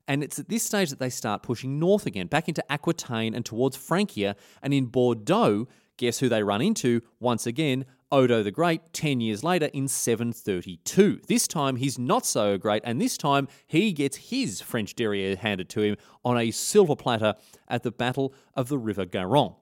And 0.08 0.24
it's 0.24 0.40
at 0.40 0.50
this 0.50 0.64
stage 0.64 0.90
that 0.92 1.00
they 1.00 1.10
start 1.10 1.44
pushing 1.44 1.80
north 1.80 2.06
again, 2.06 2.28
back 2.28 2.48
into 2.48 2.64
Aquitaine 2.72 3.34
and 3.34 3.46
towards 3.46 3.76
Francia. 3.76 4.36
And 4.62 4.74
in 4.74 4.86
Bordeaux, 4.86 5.68
guess 5.98 6.20
who 6.20 6.30
they 6.30 6.44
run 6.44 6.62
into 6.62 7.02
once 7.20 7.48
again? 7.48 7.86
Odo 8.12 8.44
the 8.44 8.52
Great 8.52 8.94
10 8.94 9.20
years 9.22 9.44
later 9.44 9.68
in 9.74 9.88
732. 9.88 11.22
This 11.28 11.48
time 11.48 11.78
he's 11.78 12.00
not 12.00 12.26
so 12.26 12.58
great, 12.58 12.82
and 12.86 13.02
this 13.02 13.18
time 13.18 13.48
he 13.68 13.92
gets 13.92 14.18
his 14.18 14.62
French 14.62 14.96
derriere 14.96 15.36
handed 15.36 15.70
to 15.70 15.82
him 15.82 15.98
on 16.24 16.38
a 16.38 16.52
silver 16.52 16.96
platter 16.96 17.36
at 17.68 17.84
the 17.84 17.92
Battle 17.92 18.34
of 18.56 18.70
the 18.70 18.78
River 18.78 19.06
Garonne. 19.06 19.56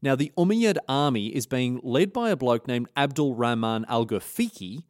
Now, 0.00 0.14
the 0.14 0.32
Umayyad 0.38 0.78
army 0.88 1.28
is 1.28 1.46
being 1.46 1.80
led 1.82 2.12
by 2.12 2.30
a 2.30 2.36
bloke 2.36 2.68
named 2.68 2.88
Abdul 2.96 3.34
Rahman 3.34 3.84
al 3.88 4.06
Ghafiqi. 4.06 4.84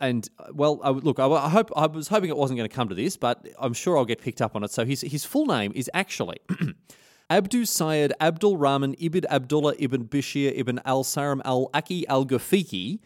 And 0.00 0.28
uh, 0.38 0.46
well, 0.52 0.80
I, 0.82 0.90
look, 0.90 1.20
I, 1.20 1.26
I, 1.26 1.48
hope 1.48 1.70
I 1.76 1.86
was 1.86 2.08
hoping 2.08 2.30
it 2.30 2.36
wasn't 2.36 2.58
going 2.58 2.68
to 2.68 2.74
come 2.74 2.88
to 2.88 2.96
this, 2.96 3.16
but 3.16 3.46
I'm 3.58 3.72
sure 3.72 3.96
I'll 3.96 4.04
get 4.04 4.20
picked 4.20 4.42
up 4.42 4.56
on 4.56 4.64
it. 4.64 4.72
So 4.72 4.84
his 4.84 5.02
his 5.02 5.24
full 5.24 5.46
name 5.46 5.70
is 5.74 5.88
actually 5.94 6.38
Abdu 7.30 7.64
Sayyid 7.64 8.12
Abdul 8.20 8.56
Rahman 8.56 8.94
ibn 8.98 9.24
Abdullah 9.30 9.74
ibn 9.78 10.04
Bishir 10.04 10.52
ibn 10.54 10.80
al 10.84 11.04
Saram 11.04 11.40
al 11.44 11.70
Aki 11.72 12.06
Al 12.08 12.26
Gafiki, 12.26 13.00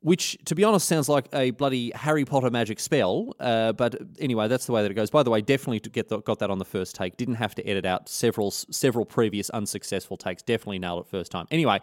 which, 0.00 0.36
to 0.46 0.56
be 0.56 0.64
honest, 0.64 0.88
sounds 0.88 1.08
like 1.08 1.28
a 1.32 1.52
bloody 1.52 1.92
Harry 1.94 2.24
Potter 2.24 2.50
magic 2.50 2.80
spell. 2.80 3.36
Uh, 3.38 3.72
but 3.72 3.94
anyway, 4.18 4.48
that's 4.48 4.66
the 4.66 4.72
way 4.72 4.82
that 4.82 4.90
it 4.90 4.94
goes. 4.94 5.10
By 5.10 5.22
the 5.22 5.30
way, 5.30 5.40
definitely 5.40 5.78
get 5.78 6.08
the, 6.08 6.20
got 6.20 6.40
that 6.40 6.50
on 6.50 6.58
the 6.58 6.64
first 6.64 6.96
take. 6.96 7.16
Didn't 7.16 7.36
have 7.36 7.54
to 7.54 7.66
edit 7.66 7.86
out 7.86 8.08
several 8.08 8.50
several 8.50 9.04
previous 9.04 9.48
unsuccessful 9.50 10.16
takes. 10.16 10.42
Definitely 10.42 10.80
nailed 10.80 11.06
it 11.06 11.10
first 11.10 11.30
time. 11.30 11.46
Anyway, 11.52 11.80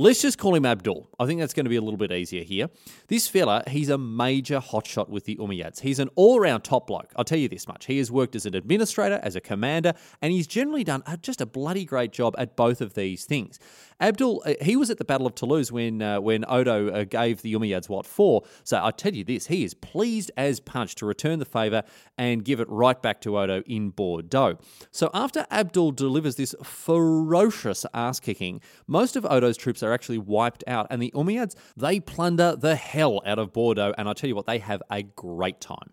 Let's 0.00 0.22
just 0.22 0.38
call 0.38 0.54
him 0.54 0.64
Abdul. 0.64 1.08
I 1.18 1.26
think 1.26 1.40
that's 1.40 1.52
going 1.52 1.64
to 1.64 1.70
be 1.70 1.74
a 1.74 1.80
little 1.80 1.96
bit 1.96 2.12
easier 2.12 2.44
here. 2.44 2.68
This 3.08 3.26
fella, 3.26 3.64
he's 3.66 3.88
a 3.88 3.98
major 3.98 4.60
hotshot 4.60 5.08
with 5.08 5.24
the 5.24 5.34
Umayyads. 5.34 5.80
He's 5.80 5.98
an 5.98 6.08
all 6.14 6.38
around 6.38 6.60
top 6.60 6.86
bloke. 6.86 7.10
I'll 7.16 7.24
tell 7.24 7.36
you 7.36 7.48
this 7.48 7.66
much. 7.66 7.86
He 7.86 7.98
has 7.98 8.08
worked 8.08 8.36
as 8.36 8.46
an 8.46 8.54
administrator, 8.54 9.18
as 9.24 9.34
a 9.34 9.40
commander, 9.40 9.94
and 10.22 10.32
he's 10.32 10.46
generally 10.46 10.84
done 10.84 11.02
just 11.20 11.40
a 11.40 11.46
bloody 11.46 11.84
great 11.84 12.12
job 12.12 12.36
at 12.38 12.54
both 12.54 12.80
of 12.80 12.94
these 12.94 13.24
things. 13.24 13.58
Abdul, 14.00 14.44
uh, 14.46 14.54
he 14.62 14.76
was 14.76 14.90
at 14.90 14.98
the 14.98 15.04
Battle 15.04 15.26
of 15.26 15.34
Toulouse 15.34 15.72
when 15.72 16.00
uh, 16.00 16.20
when 16.20 16.44
Odo 16.46 16.90
uh, 16.90 17.02
gave 17.02 17.42
the 17.42 17.52
Umayyads 17.52 17.88
what 17.88 18.06
for. 18.06 18.44
So 18.62 18.80
I 18.80 18.92
tell 18.92 19.12
you 19.12 19.24
this, 19.24 19.48
he 19.48 19.64
is 19.64 19.74
pleased 19.74 20.30
as 20.36 20.60
punch 20.60 20.94
to 20.96 21.06
return 21.06 21.40
the 21.40 21.44
favour 21.44 21.82
and 22.16 22.44
give 22.44 22.60
it 22.60 22.68
right 22.68 23.02
back 23.02 23.20
to 23.22 23.36
Odo 23.36 23.62
in 23.66 23.90
Bordeaux. 23.90 24.58
So 24.92 25.10
after 25.12 25.44
Abdul 25.50 25.90
delivers 25.90 26.36
this 26.36 26.54
ferocious 26.62 27.84
ass 27.92 28.20
kicking, 28.20 28.60
most 28.86 29.16
of 29.16 29.26
Odo's 29.26 29.56
troops 29.56 29.82
are 29.82 29.87
actually 29.92 30.18
wiped 30.18 30.64
out, 30.66 30.86
and 30.90 31.00
the 31.02 31.12
Umayyads 31.14 31.54
they 31.76 32.00
plunder 32.00 32.56
the 32.56 32.76
hell 32.76 33.20
out 33.24 33.38
of 33.38 33.52
Bordeaux, 33.52 33.94
and 33.96 34.08
I 34.08 34.12
tell 34.12 34.28
you 34.28 34.36
what, 34.36 34.46
they 34.46 34.58
have 34.58 34.82
a 34.90 35.02
great 35.02 35.60
time. 35.60 35.92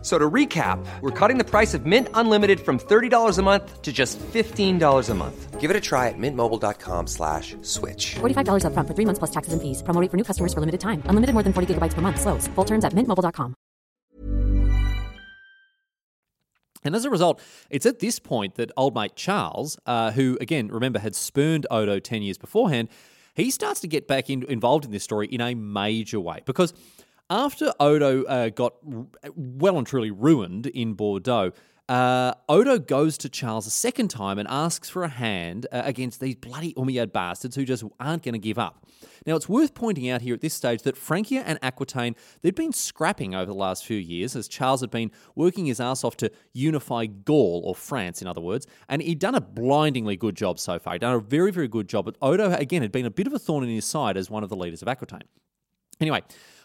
So 0.00 0.16
to 0.16 0.30
recap, 0.30 0.78
we're 1.00 1.10
cutting 1.10 1.38
the 1.38 1.44
price 1.44 1.74
of 1.74 1.84
Mint 1.84 2.08
Unlimited 2.14 2.60
from 2.60 2.78
$30 2.78 3.38
a 3.38 3.42
month 3.42 3.82
to 3.82 3.92
just 3.92 4.16
$15 4.20 5.10
a 5.10 5.14
month. 5.14 5.60
Give 5.60 5.70
it 5.72 5.76
a 5.76 5.80
try 5.80 6.06
at 6.06 6.14
mintmobile.com 6.16 7.08
slash 7.08 7.56
switch. 7.62 8.14
$45 8.20 8.62
upfront 8.62 8.86
for 8.86 8.94
three 8.94 9.04
months 9.04 9.18
plus 9.18 9.32
taxes 9.32 9.52
and 9.52 9.60
fees. 9.60 9.82
Promo 9.82 10.08
for 10.08 10.16
new 10.16 10.22
customers 10.22 10.54
for 10.54 10.60
limited 10.60 10.80
time. 10.80 11.02
Unlimited 11.06 11.34
more 11.34 11.42
than 11.42 11.52
40 11.52 11.74
gigabytes 11.74 11.94
per 11.94 12.00
month. 12.00 12.20
Slows. 12.20 12.46
Full 12.54 12.64
terms 12.64 12.84
at 12.84 12.92
mintmobile.com. 12.92 13.54
And 16.84 16.94
as 16.94 17.04
a 17.04 17.10
result, 17.10 17.40
it's 17.68 17.86
at 17.86 17.98
this 17.98 18.20
point 18.20 18.54
that 18.54 18.70
old 18.76 18.94
mate 18.94 19.16
Charles, 19.16 19.78
uh, 19.84 20.12
who 20.12 20.38
again, 20.40 20.68
remember, 20.68 21.00
had 21.00 21.16
spurned 21.16 21.66
Odo 21.72 21.98
10 21.98 22.22
years 22.22 22.38
beforehand, 22.38 22.88
he 23.34 23.50
starts 23.50 23.80
to 23.80 23.88
get 23.88 24.06
back 24.06 24.30
in, 24.30 24.44
involved 24.44 24.84
in 24.84 24.92
this 24.92 25.02
story 25.02 25.26
in 25.26 25.40
a 25.40 25.54
major 25.54 26.20
way 26.20 26.40
because 26.44 26.72
after 27.30 27.72
Odo 27.78 28.24
uh, 28.24 28.48
got 28.50 28.74
well 29.34 29.78
and 29.78 29.86
truly 29.86 30.10
ruined 30.10 30.66
in 30.66 30.94
Bordeaux, 30.94 31.52
uh, 31.88 32.34
Odo 32.50 32.78
goes 32.78 33.16
to 33.16 33.30
Charles 33.30 33.66
a 33.66 33.70
second 33.70 34.08
time 34.08 34.38
and 34.38 34.46
asks 34.48 34.90
for 34.90 35.04
a 35.04 35.08
hand 35.08 35.66
uh, 35.72 35.82
against 35.84 36.20
these 36.20 36.34
bloody 36.34 36.74
Umayyad 36.74 37.12
bastards 37.12 37.56
who 37.56 37.64
just 37.64 37.82
aren't 37.98 38.22
going 38.22 38.34
to 38.34 38.38
give 38.38 38.58
up. 38.58 38.86
Now, 39.26 39.36
it's 39.36 39.48
worth 39.48 39.72
pointing 39.74 40.10
out 40.10 40.20
here 40.20 40.34
at 40.34 40.42
this 40.42 40.52
stage 40.52 40.82
that 40.82 40.98
Francia 40.98 41.42
and 41.46 41.58
Aquitaine, 41.62 42.14
they'd 42.42 42.54
been 42.54 42.74
scrapping 42.74 43.34
over 43.34 43.46
the 43.46 43.54
last 43.54 43.86
few 43.86 43.96
years 43.96 44.36
as 44.36 44.48
Charles 44.48 44.82
had 44.82 44.90
been 44.90 45.10
working 45.34 45.64
his 45.64 45.80
ass 45.80 46.04
off 46.04 46.16
to 46.18 46.30
unify 46.52 47.06
Gaul, 47.06 47.62
or 47.64 47.74
France 47.74 48.20
in 48.20 48.28
other 48.28 48.40
words, 48.40 48.66
and 48.90 49.00
he'd 49.00 49.18
done 49.18 49.34
a 49.34 49.40
blindingly 49.40 50.16
good 50.16 50.34
job 50.34 50.58
so 50.58 50.78
far. 50.78 50.92
He'd 50.92 51.00
done 51.00 51.14
a 51.14 51.20
very, 51.20 51.52
very 51.52 51.68
good 51.68 51.88
job, 51.88 52.04
but 52.04 52.16
Odo, 52.20 52.52
again, 52.52 52.82
had 52.82 52.92
been 52.92 53.06
a 53.06 53.10
bit 53.10 53.26
of 53.26 53.32
a 53.32 53.38
thorn 53.38 53.64
in 53.64 53.70
his 53.70 53.86
side 53.86 54.18
as 54.18 54.28
one 54.28 54.42
of 54.42 54.50
the 54.50 54.56
leaders 54.56 54.82
of 54.82 54.88
Aquitaine. 54.88 55.24
Anyway, 56.00 56.22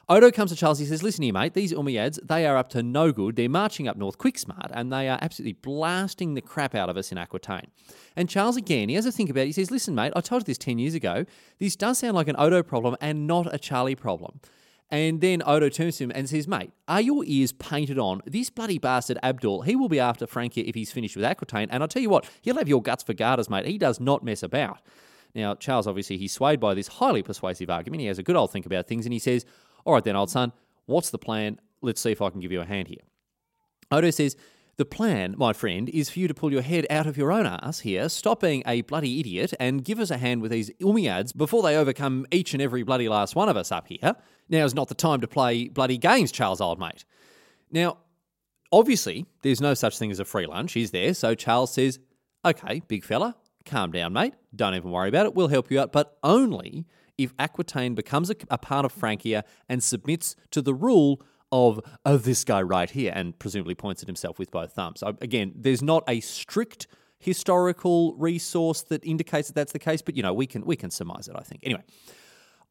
Odo 0.10 0.31
comes 0.31 0.51
to 0.51 0.57
Charles. 0.57 0.79
He 0.79 0.86
says, 0.86 1.01
Listen 1.01 1.24
here, 1.24 1.33
mate, 1.33 1.53
these 1.53 1.72
Umayyads, 1.72 2.19
they 2.27 2.45
are 2.45 2.57
up 2.57 2.69
to 2.69 2.83
no 2.83 3.12
good. 3.12 3.38
They're 3.38 3.48
marching 3.48 3.88
up 3.88 3.95
north 3.95 4.17
quick 4.17 4.38
smart, 4.38 4.69
and 4.74 4.91
they 4.91 5.07
are 5.07 5.17
absolutely 5.22 5.53
blasting 5.53 6.33
the 6.33 6.41
crap 6.41 6.75
out 6.75 6.89
of 6.89 6.98
us 6.98 7.12
in 7.12 7.17
Aquitaine. 7.17 7.67
And 8.15 8.29
Charles, 8.29 8.57
again, 8.57 8.89
he 8.89 8.95
has 8.95 9.05
a 9.05 9.12
think 9.12 9.29
about 9.29 9.41
it. 9.41 9.48
He 9.48 9.51
says, 9.53 9.72
Listen, 9.72 9.95
mate, 9.95 10.12
I 10.15 10.22
told 10.22 10.41
you 10.41 10.45
this 10.45 10.57
10 10.57 10.77
years 10.77 10.93
ago. 10.93 11.25
This 11.60 11.75
does 11.75 12.00
sound 12.00 12.15
like 12.15 12.27
an 12.27 12.36
Odo 12.38 12.63
problem 12.63 12.98
and 13.00 13.27
not 13.27 13.53
a 13.53 13.57
Charlie 13.57 13.95
problem. 13.95 14.41
And 14.89 15.22
then 15.22 15.41
Odo 15.45 15.69
turns 15.69 15.98
to 15.98 16.03
him 16.03 16.12
and 16.13 16.29
says, 16.29 16.48
Mate, 16.50 16.72
are 16.88 17.01
your 17.01 17.24
ears 17.25 17.53
painted 17.53 17.98
on? 17.98 18.22
This 18.25 18.50
bloody 18.50 18.79
bastard 18.79 19.17
Abdul, 19.24 19.62
he 19.62 19.75
will 19.75 19.89
be 19.89 20.01
after 20.01 20.27
Francia 20.27 20.67
if 20.67 20.75
he's 20.75 20.91
finished 20.91 21.15
with 21.15 21.25
Aquitaine. 21.25 21.69
And 21.72 21.81
I'll 21.81 21.88
tell 21.88 22.01
you 22.01 22.10
what, 22.10 22.29
he'll 22.41 22.57
have 22.57 22.67
your 22.67 22.81
guts 22.81 23.03
for 23.03 23.13
garters, 23.13 23.50
mate. 23.50 23.65
He 23.65 23.77
does 23.77 24.01
not 24.01 24.24
mess 24.24 24.43
about. 24.43 24.79
Now, 25.33 25.55
Charles, 25.55 25.88
obviously, 25.88 26.17
he's 26.17 26.33
swayed 26.33 26.60
by 26.60 26.74
this 26.74 26.88
highly 26.88 27.24
persuasive 27.24 27.69
argument. 27.69 28.01
He 28.01 28.07
has 28.07 28.19
a 28.19 28.24
good 28.24 28.36
old 28.36 28.51
think 28.51 28.65
about 28.65 28.88
things 28.88 29.05
and 29.05 29.13
he 29.13 29.19
says, 29.19 29.45
All 29.86 29.94
right, 29.94 30.04
then, 30.04 30.16
old 30.16 30.30
son, 30.30 30.54
what's 30.86 31.10
the 31.10 31.18
plan? 31.18 31.60
Let's 31.82 32.02
see 32.02 32.12
if 32.12 32.22
I 32.22 32.30
can 32.30 32.40
give 32.40 32.52
you 32.52 32.62
a 32.62 32.66
hand 32.66 32.88
here. 32.88 33.02
Odo 33.92 34.10
says, 34.10 34.36
The 34.78 34.86
plan, 34.86 35.36
my 35.38 35.54
friend, 35.54 35.90
is 35.90 36.10
for 36.10 36.20
you 36.20 36.28
to 36.28 36.34
pull 36.34 36.52
your 36.52 36.62
head 36.62 36.88
out 36.90 37.06
of 37.06 37.18
your 37.18 37.32
own 37.32 37.46
ass 37.46 37.82
here, 37.82 38.08
stop 38.10 38.40
being 38.40 38.63
a 38.66 38.82
bloody 38.82 39.20
idiot, 39.20 39.54
and 39.60 39.84
give 39.84 40.00
us 40.00 40.10
a 40.10 40.18
hand 40.18 40.42
with 40.42 40.52
these 40.52 40.72
Umayyads 40.82 41.36
before 41.36 41.62
they 41.62 41.75
overcome 41.75 42.25
each 42.32 42.54
and 42.54 42.62
every 42.62 42.84
bloody 42.84 43.10
last 43.10 43.36
one 43.36 43.50
of 43.50 43.58
us 43.58 43.72
up 43.72 43.88
here. 43.88 44.16
Now's 44.50 44.74
not 44.74 44.88
the 44.88 44.96
time 44.96 45.22
to 45.22 45.28
play 45.28 45.68
bloody 45.68 45.98
games, 45.98 46.32
Charles, 46.32 46.62
old 46.62 46.80
mate. 46.80 47.06
Now, 47.72 47.98
obviously, 48.72 49.25
there's 49.42 49.62
no 49.62 49.74
such 49.74 49.98
thing 49.98 50.12
as 50.12 50.20
a 50.20 50.25
free 50.25 50.46
lunch, 50.46 50.78
is 50.78 50.92
there? 50.92 51.13
So 51.13 51.36
Charles 51.36 51.74
says, 51.74 52.00
Okay, 52.46 52.82
big 52.88 53.06
fella, 53.06 53.36
calm 53.66 53.92
down, 53.92 54.13
mate. 54.13 54.34
Don't 54.56 54.75
even 54.75 54.92
worry 54.92 55.10
about 55.10 55.25
it. 55.25 55.36
We'll 55.36 55.48
help 55.48 55.72
you 55.72 55.80
out, 55.80 55.92
but 55.92 56.18
only 56.24 56.86
if 57.17 57.34
Aquitaine 57.39 57.96
becomes 57.96 58.29
a, 58.29 58.36
a 58.50 58.58
part 58.58 58.86
of 58.86 58.91
Francia 58.91 59.43
and 59.70 59.84
submits 59.84 60.36
to 60.51 60.62
the 60.62 60.74
rule 60.74 61.22
of, 61.51 61.79
of 62.03 62.24
this 62.24 62.43
guy 62.43 62.62
right 62.62 62.89
here, 62.89 63.12
and 63.15 63.38
presumably 63.38 63.75
points 63.75 64.01
at 64.01 64.08
himself 64.08 64.39
with 64.39 64.50
both 64.50 64.74
thumbs. 64.74 65.03
Again, 65.22 65.53
there's 65.55 65.84
not 65.84 66.03
a 66.08 66.20
strict 66.20 66.88
historical 67.20 68.15
resource 68.15 68.82
that 68.82 69.05
indicates 69.05 69.48
that 69.48 69.55
that's 69.55 69.72
the 69.72 69.79
case, 69.79 70.01
but 70.01 70.17
you 70.17 70.24
know 70.24 70.34
we 70.34 70.48
can 70.48 70.65
we 70.65 70.75
can 70.75 70.89
surmise 70.89 71.27
it. 71.27 71.36
I 71.38 71.43
think 71.43 71.62
anyway. 71.63 71.84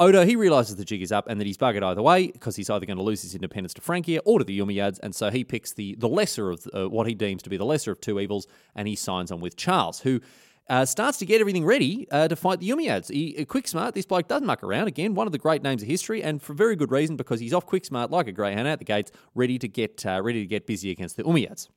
Odo, 0.00 0.25
he 0.25 0.34
realizes 0.34 0.75
the 0.75 0.84
jig 0.84 1.00
is 1.00 1.12
up 1.12 1.28
and 1.28 1.40
that 1.40 1.46
he's 1.46 1.58
buggered 1.58 1.84
either 1.84 2.02
way 2.02 2.26
because 2.26 2.56
he's 2.56 2.68
either 2.68 2.84
going 2.87 2.96
to 2.96 3.04
lose 3.04 3.22
his 3.22 3.37
independence 3.37 3.72
to 3.75 3.80
Francia 3.80 4.18
or 4.25 4.40
to 4.40 4.44
the 4.44 4.58
Umayyads, 4.58 4.99
and 5.00 5.14
so 5.14 5.30
he 5.30 5.44
picks 5.44 5.75
the, 5.75 5.94
the 5.96 6.08
lesser 6.08 6.50
of 6.50 6.66
uh, 6.75 6.88
what 6.88 7.06
he 7.06 7.14
deems 7.14 7.40
to 7.42 7.50
be 7.50 7.56
the 7.56 7.64
lesser 7.64 7.92
of 7.92 8.00
two 8.00 8.18
evils, 8.18 8.49
and 8.75 8.88
he 8.88 8.96
signs 8.96 9.30
on 9.30 9.38
with 9.38 9.54
Charles, 9.54 10.00
who 10.00 10.20
uh, 10.69 10.85
starts 10.85 11.19
to 11.19 11.26
get 11.26 11.40
everything 11.40 11.64
ready 11.64 12.07
uh, 12.11 12.28
to 12.28 12.37
fight 12.37 12.61
the 12.61 12.69
Umayyads. 12.71 13.12
He, 13.12 13.37
uh, 13.38 13.45
quick 13.45 13.66
smart, 13.69 13.95
this 13.95 14.07
bloke 14.07 14.28
doesn't 14.28 14.47
muck 14.47 14.62
around. 14.62 14.88
Again, 14.88 15.14
one 15.14 15.26
of 15.26 15.33
the 15.33 15.38
great 15.38 15.62
names 15.62 15.83
of 15.83 15.88
history, 15.88 16.23
and 16.23 16.40
for 16.40 16.54
very 16.54 16.76
good 16.76 16.90
reason 16.90 17.16
because 17.16 17.40
he's 17.40 17.52
off 17.52 17.66
quick 17.66 17.85
smart 17.85 18.11
like 18.11 18.28
a 18.28 18.33
greyhound 18.33 18.69
out 18.69 18.78
the 18.78 18.85
gates, 18.85 19.11
ready 19.35 19.59
to 19.59 19.69
get 19.69 20.04
uh, 20.07 20.21
ready 20.23 20.40
to 20.40 20.47
get 20.47 20.66
busy 20.66 20.90
against 20.90 21.16
the 21.16 21.25
Umayyads. 21.25 21.69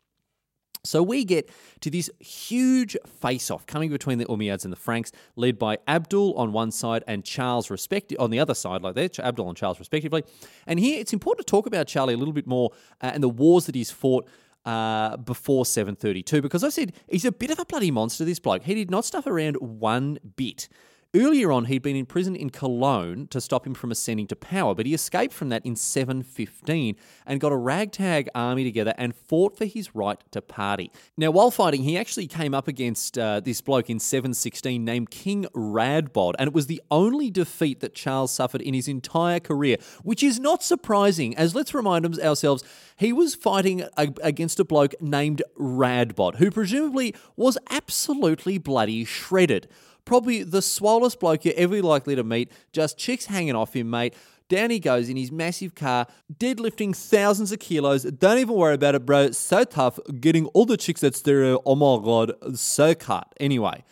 So 0.86 1.01
we 1.01 1.25
get 1.25 1.50
to 1.82 1.89
this 1.89 2.10
huge 2.20 2.96
face-off 3.08 3.65
coming 3.65 3.89
between 3.89 4.20
the 4.20 4.25
Umayyads 4.25 4.63
and 4.63 4.72
the 4.72 4.77
Franks, 4.77 5.12
led 5.36 5.58
by 5.58 5.80
Abdul 5.88 6.36
on 6.36 6.54
one 6.54 6.72
side 6.72 7.04
and 7.08 7.25
Charles 7.25 7.70
respect 7.70 8.13
on 8.20 8.30
the 8.30 8.39
other 8.39 8.54
side, 8.54 8.82
like 8.82 8.96
that, 8.96 9.20
Abdul 9.20 9.50
and 9.50 9.58
Charles 9.58 9.80
respectively. 9.80 10.24
And 10.68 10.80
here 10.80 11.00
it's 11.00 11.13
important 11.13 11.48
to 11.48 11.51
talk 11.51 11.65
about 11.65 11.88
Charlie 11.88 12.13
a 12.13 12.18
little 12.18 12.34
bit 12.34 12.48
more 12.48 12.72
uh, 13.01 13.12
and 13.13 13.24
the 13.24 13.30
wars 13.30 13.65
that 13.65 13.75
he's 13.75 13.92
fought. 13.92 14.27
Uh, 14.65 15.15
before 15.17 15.63
732, 15.63 16.41
because 16.41 16.63
I 16.63 16.69
said 16.69 16.93
he's 17.07 17.24
a 17.24 17.31
bit 17.31 17.51
of 17.51 17.60
a 17.60 17.65
bloody 17.65 17.91
monster, 17.91 18.25
this 18.25 18.39
bloke. 18.39 18.63
He 18.63 18.74
did 18.74 18.89
not 18.89 19.05
stuff 19.05 19.27
around 19.27 19.57
one 19.57 20.17
bit. 20.36 20.67
Earlier 21.15 21.50
on, 21.50 21.65
he'd 21.65 21.81
been 21.81 21.95
imprisoned 21.95 22.36
in 22.36 22.50
Cologne 22.50 23.27
to 23.27 23.39
stop 23.39 23.65
him 23.65 23.74
from 23.74 23.89
ascending 23.89 24.27
to 24.27 24.36
power, 24.36 24.75
but 24.75 24.86
he 24.86 24.93
escaped 24.93 25.34
from 25.34 25.48
that 25.48 25.65
in 25.65 25.77
715 25.77 26.98
and 27.25 27.39
got 27.39 27.53
a 27.53 27.55
ragtag 27.55 28.27
army 28.36 28.65
together 28.65 28.93
and 28.98 29.15
fought 29.15 29.57
for 29.57 29.63
his 29.63 29.95
right 29.95 30.22
to 30.31 30.41
party. 30.41 30.91
Now, 31.15 31.31
while 31.31 31.51
fighting, 31.51 31.84
he 31.84 31.98
actually 31.98 32.27
came 32.27 32.53
up 32.53 32.67
against 32.67 33.17
uh, 33.17 33.39
this 33.39 33.62
bloke 33.62 33.89
in 33.89 33.98
716 33.98 34.84
named 34.84 35.10
King 35.10 35.45
Radbod, 35.55 36.34
and 36.38 36.50
it 36.50 36.53
was 36.53 36.67
the 36.67 36.81
only 36.91 37.31
defeat 37.31 37.79
that 37.79 37.95
Charles 37.95 38.34
suffered 38.34 38.62
in 38.62 38.74
his 38.74 38.89
entire 38.89 39.39
career, 39.39 39.77
which 40.03 40.22
is 40.22 40.38
not 40.38 40.63
surprising, 40.63 41.34
as 41.38 41.55
let's 41.55 41.74
remind 41.74 42.19
ourselves, 42.19 42.62
he 42.98 43.13
was 43.13 43.36
fighting 43.36 43.84
a- 43.95 44.13
against 44.22 44.60
a 44.60 44.65
bloke 44.65 44.93
named 45.00 45.41
Radbod, 45.57 46.36
who 46.36 46.51
presumably 46.51 47.15
was 47.38 47.57
absolutely 47.69 48.57
bloody 48.57 49.05
shredded 49.05 49.69
probably 50.05 50.43
the 50.43 50.59
swollest 50.59 51.19
bloke 51.19 51.45
you're 51.45 51.53
ever 51.57 51.81
likely 51.81 52.15
to 52.15 52.24
meet. 52.24 52.51
Just 52.71 52.97
chicks 52.97 53.25
hanging 53.25 53.55
off 53.55 53.75
him, 53.75 53.89
mate. 53.89 54.15
Down 54.47 54.69
he 54.69 54.79
goes 54.79 55.09
in 55.09 55.17
his 55.17 55.31
massive 55.31 55.74
car, 55.74 56.05
deadlifting 56.31 56.95
thousands 56.95 57.51
of 57.51 57.59
kilos. 57.59 58.03
Don't 58.03 58.38
even 58.38 58.55
worry 58.55 58.75
about 58.75 58.93
it, 58.93 59.03
bro. 59.05 59.31
So 59.31 59.63
tough, 59.63 60.00
getting 60.19 60.45
all 60.47 60.65
the 60.65 60.77
chicks 60.77 61.03
at 61.03 61.15
stereo. 61.15 61.59
Oh 61.65 61.75
my 61.75 62.03
god, 62.05 62.57
so 62.57 62.93
cut. 62.93 63.33
Anyway, 63.39 63.83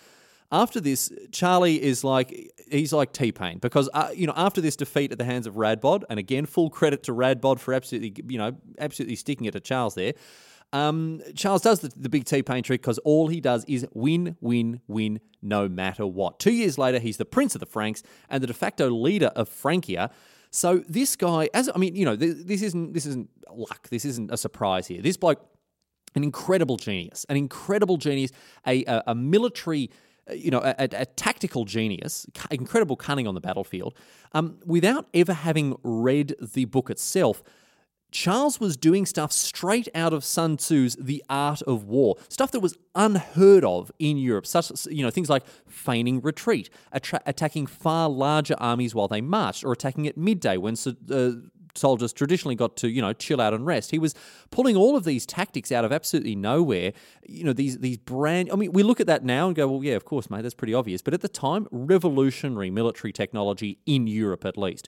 after 0.51 0.79
this, 0.79 1.11
Charlie 1.31 1.81
is 1.81 2.03
like 2.03 2.53
he's 2.69 2.93
like 2.93 3.13
T 3.13 3.31
Pain 3.31 3.57
because 3.57 3.89
uh, 3.95 4.09
you 4.13 4.27
know 4.27 4.33
after 4.35 4.61
this 4.61 4.75
defeat 4.75 5.11
at 5.11 5.17
the 5.17 5.25
hands 5.25 5.47
of 5.47 5.55
Radbod, 5.55 6.03
and 6.07 6.19
again 6.19 6.45
full 6.45 6.69
credit 6.69 7.01
to 7.03 7.13
Radbod 7.13 7.59
for 7.59 7.73
absolutely 7.73 8.23
you 8.27 8.37
know 8.37 8.55
absolutely 8.77 9.15
sticking 9.15 9.47
it 9.47 9.51
to 9.53 9.59
Charles 9.59 9.95
there. 9.95 10.13
Um, 10.73 11.21
Charles 11.35 11.61
does 11.61 11.79
the, 11.79 11.93
the 11.95 12.09
big 12.09 12.25
T 12.25 12.41
Pain 12.41 12.63
trick 12.63 12.81
because 12.81 12.97
all 12.99 13.27
he 13.27 13.39
does 13.39 13.63
is 13.65 13.85
win, 13.93 14.35
win, 14.41 14.81
win, 14.87 15.21
no 15.41 15.69
matter 15.69 16.05
what. 16.05 16.39
Two 16.39 16.51
years 16.51 16.77
later, 16.77 16.99
he's 16.99 17.17
the 17.17 17.25
prince 17.25 17.55
of 17.55 17.59
the 17.59 17.67
Franks 17.67 18.01
and 18.27 18.41
the 18.41 18.47
de 18.47 18.53
facto 18.53 18.89
leader 18.89 19.31
of 19.35 19.47
Francia. 19.47 20.09
So 20.49 20.83
this 20.89 21.15
guy, 21.15 21.49
as 21.53 21.69
I 21.73 21.77
mean, 21.77 21.95
you 21.95 22.05
know, 22.05 22.15
this, 22.15 22.43
this 22.43 22.61
isn't 22.63 22.93
this 22.93 23.05
isn't 23.05 23.29
luck. 23.51 23.87
This 23.89 24.03
isn't 24.03 24.31
a 24.31 24.37
surprise 24.37 24.87
here. 24.87 25.01
This 25.01 25.15
bloke, 25.15 25.45
an 26.15 26.23
incredible 26.23 26.77
genius, 26.77 27.25
an 27.29 27.37
incredible 27.37 27.97
genius, 27.97 28.31
a 28.65 28.83
a, 28.85 29.03
a 29.07 29.15
military 29.15 29.91
you 30.31 30.51
know, 30.51 30.59
a, 30.59 30.75
a, 30.79 31.05
tactical 31.05 31.65
genius, 31.65 32.25
incredible 32.49 32.95
cunning 32.95 33.27
on 33.27 33.35
the 33.35 33.41
battlefield, 33.41 33.93
um, 34.31 34.57
without 34.65 35.05
ever 35.13 35.33
having 35.33 35.75
read 35.83 36.33
the 36.41 36.63
book 36.63 36.89
itself. 36.89 37.43
Charles 38.13 38.59
was 38.59 38.77
doing 38.77 39.07
stuff 39.07 39.31
straight 39.31 39.89
out 39.95 40.13
of 40.13 40.23
Sun 40.23 40.57
Tzu's 40.57 40.95
The 40.97 41.23
Art 41.29 41.63
of 41.63 41.85
War, 41.85 42.15
stuff 42.29 42.51
that 42.51 42.59
was 42.59 42.77
unheard 42.93 43.65
of 43.65 43.91
in 43.97 44.17
Europe, 44.17 44.45
such 44.45 44.85
you 44.85 45.03
know 45.03 45.09
things 45.09 45.31
like 45.31 45.43
feigning 45.67 46.21
retreat, 46.21 46.69
attra- 46.91 47.21
attacking 47.25 47.65
far 47.65 48.07
larger 48.07 48.55
armies 48.59 48.93
while 48.93 49.07
they 49.07 49.19
marched, 49.19 49.63
or 49.63 49.71
attacking 49.71 50.07
at 50.07 50.15
midday 50.15 50.57
when 50.57 50.75
uh, 51.11 51.31
soldiers 51.75 52.13
traditionally 52.13 52.53
got 52.53 52.77
to 52.77 52.87
you 52.87 53.01
know 53.01 53.13
chill 53.13 53.41
out 53.41 53.51
and 53.51 53.65
rest. 53.65 53.89
He 53.89 53.97
was 53.97 54.13
pulling 54.51 54.75
all 54.75 54.95
of 54.95 55.05
these 55.05 55.25
tactics 55.25 55.71
out 55.71 55.83
of 55.83 55.91
absolutely 55.91 56.35
nowhere. 56.35 56.93
You 57.27 57.45
know 57.45 57.53
these 57.53 57.79
these 57.79 57.97
brand. 57.97 58.51
I 58.51 58.55
mean, 58.55 58.73
we 58.73 58.83
look 58.83 58.99
at 58.99 59.07
that 59.07 59.25
now 59.25 59.47
and 59.47 59.55
go, 59.55 59.67
well, 59.67 59.83
yeah, 59.83 59.95
of 59.95 60.05
course, 60.05 60.29
mate, 60.29 60.43
that's 60.43 60.53
pretty 60.53 60.75
obvious. 60.75 61.01
But 61.01 61.15
at 61.15 61.21
the 61.21 61.29
time, 61.29 61.67
revolutionary 61.71 62.69
military 62.69 63.11
technology 63.11 63.79
in 63.87 64.05
Europe, 64.05 64.45
at 64.45 64.55
least. 64.55 64.87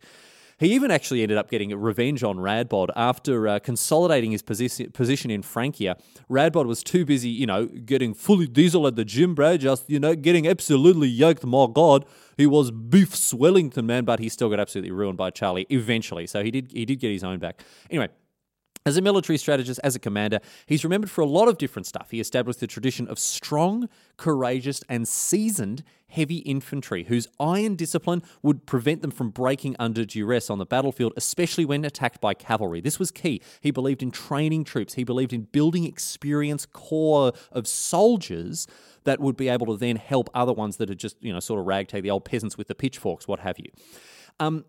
He 0.57 0.73
even 0.73 0.89
actually 0.89 1.21
ended 1.21 1.37
up 1.37 1.49
getting 1.49 1.75
revenge 1.77 2.23
on 2.23 2.37
Radbod 2.37 2.89
after 2.95 3.47
uh, 3.47 3.59
consolidating 3.59 4.31
his 4.31 4.41
posi- 4.41 4.93
position 4.93 5.29
in 5.29 5.41
Francia. 5.41 5.97
Radbod 6.29 6.65
was 6.65 6.81
too 6.81 7.03
busy, 7.03 7.29
you 7.29 7.45
know, 7.45 7.65
getting 7.65 8.13
fully 8.13 8.47
diesel 8.47 8.87
at 8.87 8.95
the 8.95 9.03
gym, 9.03 9.35
bro, 9.35 9.57
just, 9.57 9.89
you 9.89 9.99
know, 9.99 10.15
getting 10.15 10.47
absolutely 10.47 11.09
yoked. 11.09 11.43
My 11.45 11.67
God, 11.71 12.05
he 12.37 12.47
was 12.47 12.71
beef 12.71 13.13
Swellington, 13.15 13.85
man, 13.85 14.05
but 14.05 14.19
he 14.19 14.29
still 14.29 14.49
got 14.49 14.59
absolutely 14.61 14.91
ruined 14.91 15.17
by 15.17 15.29
Charlie 15.29 15.67
eventually. 15.69 16.25
So 16.25 16.41
he 16.41 16.51
did, 16.51 16.71
he 16.71 16.85
did 16.85 17.01
get 17.01 17.11
his 17.11 17.23
own 17.23 17.39
back. 17.39 17.61
Anyway, 17.89 18.07
as 18.85 18.97
a 18.97 19.01
military 19.01 19.37
strategist, 19.37 19.79
as 19.83 19.95
a 19.95 19.99
commander, 19.99 20.39
he's 20.67 20.83
remembered 20.83 21.09
for 21.09 21.21
a 21.21 21.25
lot 21.25 21.47
of 21.47 21.57
different 21.57 21.87
stuff. 21.87 22.11
He 22.11 22.19
established 22.19 22.59
the 22.59 22.67
tradition 22.67 23.07
of 23.07 23.17
strong, 23.17 23.89
courageous, 24.15 24.83
and 24.87 25.07
seasoned 25.07 25.83
heavy 26.07 26.37
infantry, 26.37 27.05
whose 27.05 27.27
iron 27.39 27.75
discipline 27.75 28.21
would 28.43 28.67
prevent 28.67 29.01
them 29.01 29.09
from 29.09 29.31
breaking 29.31 29.75
under 29.79 30.05
duress 30.05 30.51
on 30.51 30.59
the 30.59 30.65
battlefield, 30.65 31.13
especially 31.17 31.65
when 31.65 31.83
attacked 31.83 32.21
by 32.21 32.33
cavalry. 32.33 32.79
This 32.79 32.99
was 32.99 33.09
key. 33.09 33.41
He 33.59 33.71
believed 33.71 34.03
in 34.03 34.11
training 34.11 34.65
troops, 34.65 34.93
he 34.93 35.03
believed 35.03 35.33
in 35.33 35.41
building 35.51 35.83
experienced 35.83 36.71
corps 36.71 37.33
of 37.51 37.67
soldiers 37.67 38.67
that 39.03 39.19
would 39.19 39.35
be 39.35 39.49
able 39.49 39.65
to 39.67 39.77
then 39.77 39.95
help 39.95 40.29
other 40.33 40.53
ones 40.53 40.77
that 40.77 40.89
are 40.91 40.95
just, 40.95 41.17
you 41.21 41.33
know, 41.33 41.39
sort 41.39 41.59
of 41.59 41.65
ragtag, 41.65 42.03
the 42.03 42.11
old 42.11 42.23
peasants 42.23 42.57
with 42.57 42.67
the 42.67 42.75
pitchforks, 42.75 43.27
what 43.27 43.39
have 43.39 43.57
you. 43.57 43.71
Um, 44.39 44.65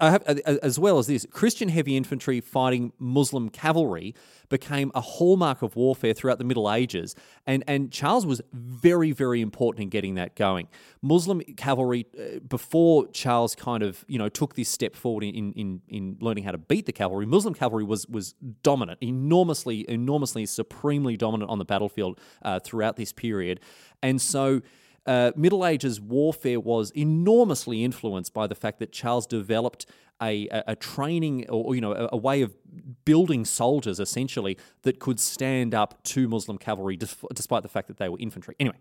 have, 0.00 0.22
as 0.22 0.78
well 0.78 0.98
as 0.98 1.06
this, 1.06 1.26
Christian 1.30 1.68
heavy 1.68 1.96
infantry 1.96 2.40
fighting 2.40 2.92
Muslim 2.98 3.48
cavalry 3.48 4.14
became 4.48 4.90
a 4.94 5.00
hallmark 5.00 5.62
of 5.62 5.76
warfare 5.76 6.12
throughout 6.12 6.38
the 6.38 6.44
Middle 6.44 6.72
Ages, 6.72 7.14
and, 7.46 7.64
and 7.66 7.90
Charles 7.92 8.24
was 8.24 8.40
very, 8.52 9.12
very 9.12 9.40
important 9.40 9.82
in 9.82 9.88
getting 9.88 10.14
that 10.14 10.36
going. 10.36 10.68
Muslim 11.02 11.40
cavalry, 11.56 12.06
uh, 12.18 12.38
before 12.40 13.08
Charles 13.08 13.54
kind 13.54 13.82
of 13.82 14.04
you 14.08 14.18
know 14.18 14.28
took 14.28 14.54
this 14.54 14.68
step 14.68 14.94
forward 14.94 15.24
in, 15.24 15.52
in, 15.52 15.80
in 15.88 16.16
learning 16.20 16.44
how 16.44 16.52
to 16.52 16.58
beat 16.58 16.86
the 16.86 16.92
cavalry, 16.92 17.26
Muslim 17.26 17.54
cavalry 17.54 17.84
was 17.84 18.06
was 18.08 18.34
dominant, 18.62 18.98
enormously, 19.02 19.84
enormously, 19.88 20.46
supremely 20.46 21.16
dominant 21.16 21.50
on 21.50 21.58
the 21.58 21.64
battlefield 21.64 22.20
uh, 22.42 22.60
throughout 22.60 22.96
this 22.96 23.12
period, 23.12 23.60
and 24.02 24.20
so 24.20 24.62
uh, 25.06 25.32
Middle 25.36 25.64
Ages 25.64 26.00
warfare 26.00 26.60
was 26.60 26.90
enormously 26.90 27.84
influenced 27.84 28.32
by 28.32 28.46
the 28.46 28.54
fact 28.54 28.78
that 28.80 28.92
Charles 28.92 29.26
developed 29.26 29.86
a, 30.22 30.48
a, 30.48 30.64
a 30.68 30.76
training 30.76 31.48
or, 31.48 31.74
you 31.74 31.80
know 31.80 31.92
a, 31.92 32.08
a, 32.12 32.16
way 32.16 32.42
of 32.42 32.56
building 33.04 33.44
soldiers 33.44 34.00
essentially 34.00 34.56
that 34.82 34.98
could 34.98 35.20
stand 35.20 35.74
up 35.74 36.02
to 36.04 36.26
Muslim 36.26 36.56
cavalry 36.56 36.96
despite 36.96 37.62
the 37.62 37.68
fact 37.68 37.88
that 37.88 37.98
they 37.98 38.08
were 38.08 38.18
infantry. 38.18 38.54
Anyway. 38.58 38.76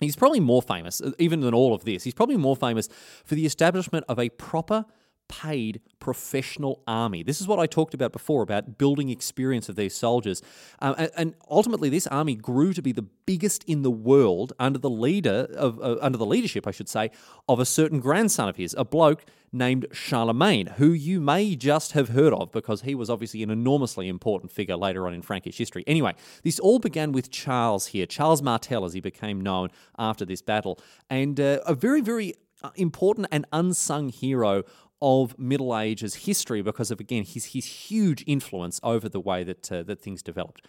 He's 0.00 0.16
probably 0.16 0.40
more 0.40 0.60
famous, 0.60 1.00
uh, 1.00 1.12
even 1.20 1.40
than 1.40 1.54
all 1.54 1.72
of 1.72 1.84
this. 1.84 2.02
He's 2.02 2.14
probably 2.14 2.36
more 2.36 2.56
famous 2.56 2.88
for 3.24 3.36
the 3.36 3.46
establishment 3.46 4.04
of 4.08 4.18
a 4.18 4.28
proper 4.30 4.86
paid 5.28 5.80
professional 6.00 6.82
army. 6.86 7.22
This 7.22 7.40
is 7.40 7.48
what 7.48 7.58
I 7.58 7.66
talked 7.66 7.94
about 7.94 8.12
before 8.12 8.42
about 8.42 8.78
building 8.78 9.08
experience 9.08 9.68
of 9.68 9.76
these 9.76 9.94
soldiers. 9.94 10.42
Um, 10.80 10.94
and, 10.98 11.10
and, 11.16 11.34
ultimately, 11.50 11.88
this 11.88 12.06
army 12.06 12.34
grew 12.34 12.72
to 12.72 12.82
be 12.82 12.92
the 12.92 13.02
biggest 13.02 13.64
in 13.64 13.82
the 13.82 13.90
world 13.90 14.52
under 14.58 14.78
the 14.78 14.90
leader 14.90 15.48
of 15.56 15.80
uh, 15.80 15.96
under 16.00 16.18
the 16.18 16.26
leadership, 16.26 16.66
I 16.66 16.70
should 16.70 16.88
say, 16.88 17.10
of 17.48 17.58
a 17.60 17.64
certain 17.64 18.00
grandson 18.00 18.48
of 18.48 18.56
his, 18.56 18.74
a 18.78 18.84
bloke 18.84 19.24
named 19.54 19.86
Charlemagne, 19.92 20.66
who 20.66 20.92
you 20.92 21.20
may 21.20 21.54
just 21.54 21.92
have 21.92 22.10
heard 22.10 22.34
of 22.34 22.50
because 22.52 22.82
he 22.82 22.94
was 22.94 23.08
obviously 23.08 23.42
an 23.42 23.50
enormously 23.50 24.08
important 24.08 24.50
figure 24.50 24.76
later 24.76 25.06
on 25.06 25.14
in 25.14 25.22
Frankish 25.22 25.56
history. 25.56 25.84
Anyway, 25.86 26.12
this 26.42 26.58
all 26.58 26.78
began 26.78 27.12
with 27.12 27.30
Charles 27.30 27.86
here, 27.86 28.04
Charles 28.04 28.42
Martel, 28.42 28.84
as 28.84 28.92
he 28.92 29.00
became 29.00 29.40
known 29.40 29.70
after 29.96 30.24
this 30.24 30.42
battle, 30.42 30.78
and 31.08 31.38
uh, 31.40 31.60
a 31.66 31.74
very, 31.74 32.00
very 32.00 32.34
uh, 32.62 32.70
important 32.76 33.28
and 33.30 33.46
unsung 33.52 34.08
hero 34.08 34.62
of 35.04 35.38
Middle 35.38 35.78
Ages 35.78 36.14
history 36.14 36.62
because 36.62 36.90
of 36.90 36.98
again 36.98 37.24
his 37.24 37.44
his 37.46 37.66
huge 37.66 38.24
influence 38.26 38.80
over 38.82 39.06
the 39.08 39.20
way 39.20 39.44
that 39.44 39.70
uh, 39.70 39.82
that 39.82 40.00
things 40.00 40.22
developed. 40.22 40.66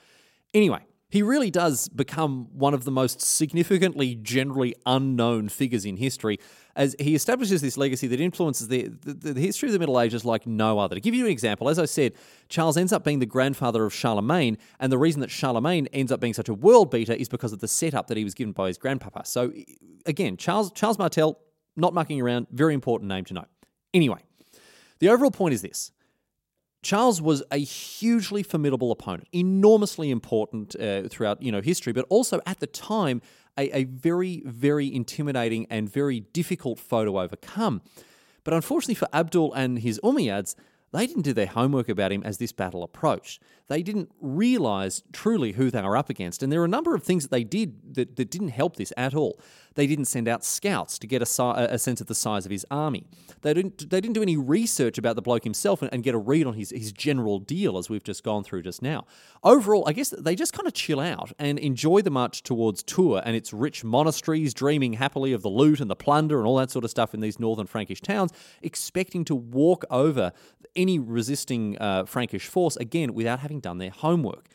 Anyway, 0.54 0.86
he 1.10 1.22
really 1.22 1.50
does 1.50 1.88
become 1.88 2.48
one 2.52 2.74
of 2.74 2.84
the 2.84 2.92
most 2.92 3.22
significantly 3.22 4.16
generally 4.16 4.76
unknown 4.86 5.48
figures 5.48 5.86
in 5.86 5.96
history 5.96 6.40
as 6.76 6.94
he 7.00 7.16
establishes 7.16 7.62
this 7.62 7.78
legacy 7.78 8.08
that 8.08 8.20
influences 8.20 8.68
the, 8.68 8.90
the, 8.90 9.34
the, 9.34 9.40
history 9.40 9.70
of 9.70 9.74
the 9.74 9.80
Middle 9.80 10.02
Ages 10.02 10.26
like 10.26 10.46
no 10.46 10.78
other. 10.78 10.96
To 10.96 11.00
give 11.00 11.14
you 11.14 11.26
an 11.26 11.32
example, 11.32 11.70
as 11.70 11.80
I 11.80 11.86
said, 11.86 12.14
Charles 12.50 12.76
ends 12.76 12.92
up 12.92 13.06
being 13.06 13.20
the 13.20 13.26
grandfather 13.26 13.86
of 13.86 13.94
Charlemagne, 13.94 14.58
and 14.80 14.92
the 14.92 14.98
reason 14.98 15.22
that 15.22 15.32
Charlemagne 15.32 15.88
ends 15.94 16.12
up 16.12 16.20
being 16.20 16.34
such 16.34 16.50
a 16.50 16.54
world 16.54 16.92
beater 16.92 17.14
is 17.14 17.30
because 17.30 17.54
of 17.54 17.60
the 17.60 17.68
setup 17.70 18.08
that 18.08 18.18
he 18.18 18.26
was 18.26 18.34
given 18.34 18.52
by 18.52 18.68
his 18.68 18.78
grandpapa. 18.78 19.24
So, 19.26 19.54
again, 20.06 20.36
Charles, 20.36 20.72
Charles 20.74 21.00
Martel, 21.00 21.40
not 21.78 21.94
mucking 21.94 22.20
around, 22.20 22.48
very 22.52 22.74
important 22.74 23.08
name 23.08 23.24
to 23.26 23.34
know. 23.36 23.46
Anyway, 23.96 24.20
the 25.00 25.08
overall 25.08 25.32
point 25.32 25.54
is 25.54 25.62
this. 25.62 25.92
Charles 26.84 27.20
was 27.22 27.42
a 27.50 27.58
hugely 27.58 28.44
formidable 28.44 28.92
opponent, 28.92 29.28
enormously 29.32 30.12
important 30.12 30.76
uh, 30.76 31.04
throughout 31.08 31.42
you 31.42 31.52
know 31.52 31.62
history, 31.62 31.94
but 31.94 32.06
also 32.10 32.42
at 32.46 32.60
the 32.60 32.68
time 32.68 33.22
a, 33.58 33.76
a 33.76 33.84
very, 33.86 34.44
very 34.46 34.94
intimidating 34.94 35.66
and 35.70 35.90
very 35.90 36.20
difficult 36.20 36.78
foe 36.78 37.06
to 37.06 37.18
overcome. 37.20 37.82
But 38.44 38.54
unfortunately 38.54 38.96
for 38.96 39.08
Abdul 39.14 39.54
and 39.54 39.80
his 39.80 40.00
Umayyads, 40.04 40.56
they 40.92 41.08
didn't 41.08 41.24
do 41.24 41.34
their 41.34 41.48
homework 41.48 41.90
about 41.90 42.12
him 42.12 42.24
as 42.24 42.38
this 42.38 42.52
battle 42.52 42.84
approached. 42.84 43.42
They 43.68 43.82
didn't 43.82 44.12
realize 44.22 45.04
truly 45.12 45.54
who 45.54 45.72
they 45.72 45.82
were 45.82 45.98
up 45.98 46.10
against. 46.10 46.44
And 46.44 46.52
there 46.52 46.62
are 46.62 46.66
a 46.66 46.70
number 46.70 46.96
of 46.96 47.04
things 47.04 47.24
that 47.24 47.32
they 47.32 47.44
did 47.44 47.96
that, 47.96 48.16
that 48.16 48.30
didn't 48.30 48.50
help 48.50 48.76
this 48.76 48.94
at 48.96 49.16
all. 49.16 49.40
They 49.76 49.88
didn't 49.88 50.06
send 50.06 50.28
out 50.28 50.44
scouts 50.44 50.98
to 51.00 51.08
get 51.08 51.22
a, 51.22 51.74
a 51.74 51.78
sense 51.78 52.02
of 52.02 52.08
the 52.08 52.16
size 52.16 52.46
of 52.46 52.52
his 52.52 52.66
army. 52.72 53.06
They 53.42 53.54
didn't, 53.54 53.90
they 53.90 54.02
didn't 54.02 54.14
do 54.14 54.22
any 54.22 54.38
research 54.38 54.98
about 54.98 55.16
the 55.16 55.22
bloke 55.22 55.44
himself 55.44 55.82
and, 55.82 55.94
and 55.94 56.02
get 56.02 56.16
a 56.16 56.18
read 56.18 56.48
on 56.48 56.54
his, 56.54 56.72
his 56.72 56.92
general 56.92 57.40
deal, 57.40 57.78
as 57.78 57.90
we've 57.90 58.04
just 58.04 58.24
gone 58.24 58.44
through 58.44 58.64
just 58.64 58.82
now. 58.82 59.06
Overall, 59.44 59.84
I 59.88 59.94
guess 59.94 60.10
they 60.10 60.36
just 60.36 60.54
kind 60.54 60.66
of 60.66 60.74
chill 60.74 61.00
out 61.00 61.32
and 61.38 61.60
enjoy 61.60 62.02
the 62.02 62.10
march 62.10 62.42
towards 62.42 62.84
Tours 62.84 63.22
and 63.26 63.36
its 63.36 63.54
rich 63.54 63.84
monasteries, 63.84 64.54
dreaming 64.54 64.94
happily 64.94 65.34
of 65.34 65.42
the 65.42 65.50
loot 65.50 65.80
and 65.80 65.90
the 65.90 65.96
plunder 65.96 66.40
and 66.40 66.48
all 66.48 66.58
that 66.58 66.72
sort 66.72 66.86
of 66.86 66.92
stuff 66.92 67.14
in 67.14 67.20
these 67.20 67.40
northern 67.40 67.68
Frankish 67.68 68.02
towns, 68.02 68.32
expecting 68.62 69.26
to 69.26 69.36
walk 69.36 69.86
over 69.90 70.32
any 70.76 71.00
resisting 71.00 71.78
uh, 71.80 72.06
Frankish 72.06 72.48
force 72.48 72.76
again 72.78 73.14
without 73.14 73.40
having 73.40 73.60
done 73.60 73.78
their 73.78 73.92
homework. 73.92 74.48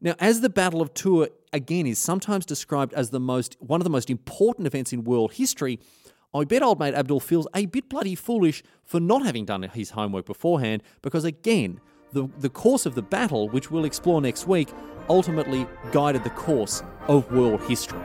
Now, 0.00 0.14
as 0.20 0.42
the 0.42 0.48
Battle 0.48 0.80
of 0.80 0.94
Tours 0.94 1.30
again 1.52 1.84
is 1.84 1.98
sometimes 1.98 2.46
described 2.46 2.94
as 2.94 3.10
the 3.10 3.18
most 3.18 3.56
one 3.58 3.80
of 3.80 3.84
the 3.84 3.90
most 3.90 4.10
important 4.10 4.66
events 4.68 4.92
in 4.92 5.02
world 5.02 5.32
history, 5.32 5.80
I 6.32 6.44
bet 6.44 6.62
old 6.62 6.78
mate 6.78 6.94
Abdul 6.94 7.18
feels 7.18 7.48
a 7.52 7.66
bit 7.66 7.88
bloody 7.88 8.14
foolish 8.14 8.62
for 8.84 9.00
not 9.00 9.26
having 9.26 9.44
done 9.44 9.64
his 9.64 9.90
homework 9.90 10.26
beforehand, 10.26 10.84
because 11.02 11.24
again, 11.24 11.80
the, 12.12 12.28
the 12.38 12.48
course 12.48 12.86
of 12.86 12.94
the 12.94 13.02
battle, 13.02 13.48
which 13.48 13.72
we'll 13.72 13.84
explore 13.84 14.20
next 14.20 14.46
week, 14.46 14.68
ultimately 15.08 15.66
guided 15.90 16.22
the 16.22 16.30
course 16.30 16.82
of 17.08 17.30
world 17.32 17.60
history. 17.62 18.00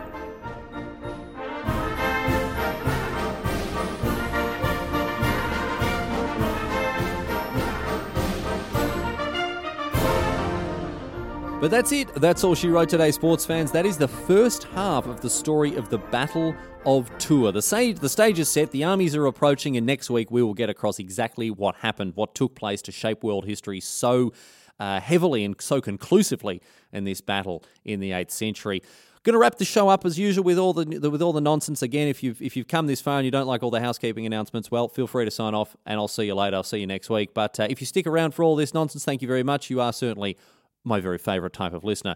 But 11.63 11.71
that's 11.71 11.93
it. 11.93 12.13
That's 12.15 12.43
all 12.43 12.55
she 12.55 12.67
wrote 12.67 12.89
today, 12.89 13.09
sports 13.11 13.45
fans. 13.45 13.71
That 13.71 13.85
is 13.85 13.97
the 13.97 14.09
first 14.09 14.65
half 14.65 15.07
of 15.07 15.21
the 15.21 15.29
story 15.29 15.77
of 15.77 15.87
the 15.87 15.97
Battle 15.97 16.53
of 16.85 17.09
Tours. 17.19 17.53
The 17.53 17.61
stage, 17.61 17.99
the 17.99 18.09
stage 18.09 18.37
is 18.37 18.49
set, 18.49 18.71
the 18.71 18.83
armies 18.83 19.15
are 19.15 19.25
approaching, 19.27 19.77
and 19.77 19.85
next 19.85 20.09
week 20.09 20.29
we 20.29 20.43
will 20.43 20.53
get 20.53 20.69
across 20.69 20.99
exactly 20.99 21.49
what 21.49 21.75
happened, 21.75 22.17
what 22.17 22.35
took 22.35 22.53
place 22.53 22.81
to 22.81 22.91
shape 22.91 23.23
world 23.23 23.45
history 23.45 23.79
so 23.79 24.33
uh, 24.77 24.99
heavily 24.99 25.45
and 25.45 25.55
so 25.61 25.79
conclusively 25.79 26.61
in 26.91 27.05
this 27.05 27.21
battle 27.21 27.63
in 27.85 28.01
the 28.01 28.11
8th 28.11 28.31
century. 28.31 28.83
Going 29.23 29.31
to 29.31 29.39
wrap 29.39 29.55
the 29.55 29.63
show 29.63 29.87
up 29.87 30.05
as 30.05 30.19
usual 30.19 30.43
with 30.43 30.57
all 30.57 30.73
the 30.73 30.99
with 31.09 31.21
all 31.21 31.31
the 31.31 31.39
nonsense. 31.39 31.81
Again, 31.81 32.09
if 32.09 32.21
you've 32.23 32.41
if 32.41 32.57
you've 32.57 32.67
come 32.67 32.87
this 32.87 32.99
far 32.99 33.19
and 33.19 33.23
you 33.23 33.31
don't 33.31 33.47
like 33.47 33.63
all 33.63 33.71
the 33.71 33.79
housekeeping 33.79 34.25
announcements, 34.25 34.69
well, 34.69 34.89
feel 34.89 35.07
free 35.07 35.23
to 35.23 35.31
sign 35.31 35.53
off, 35.55 35.77
and 35.85 35.97
I'll 35.97 36.09
see 36.09 36.25
you 36.25 36.35
later. 36.35 36.57
I'll 36.57 36.63
see 36.63 36.79
you 36.79 36.87
next 36.87 37.09
week. 37.09 37.33
But 37.33 37.57
uh, 37.57 37.67
if 37.69 37.79
you 37.79 37.87
stick 37.87 38.05
around 38.05 38.33
for 38.33 38.43
all 38.43 38.57
this 38.57 38.73
nonsense, 38.73 39.05
thank 39.05 39.21
you 39.21 39.29
very 39.29 39.43
much. 39.43 39.69
You 39.69 39.79
are 39.79 39.93
certainly 39.93 40.35
my 40.83 40.99
very 40.99 41.17
favourite 41.17 41.53
type 41.53 41.73
of 41.73 41.83
listener. 41.83 42.15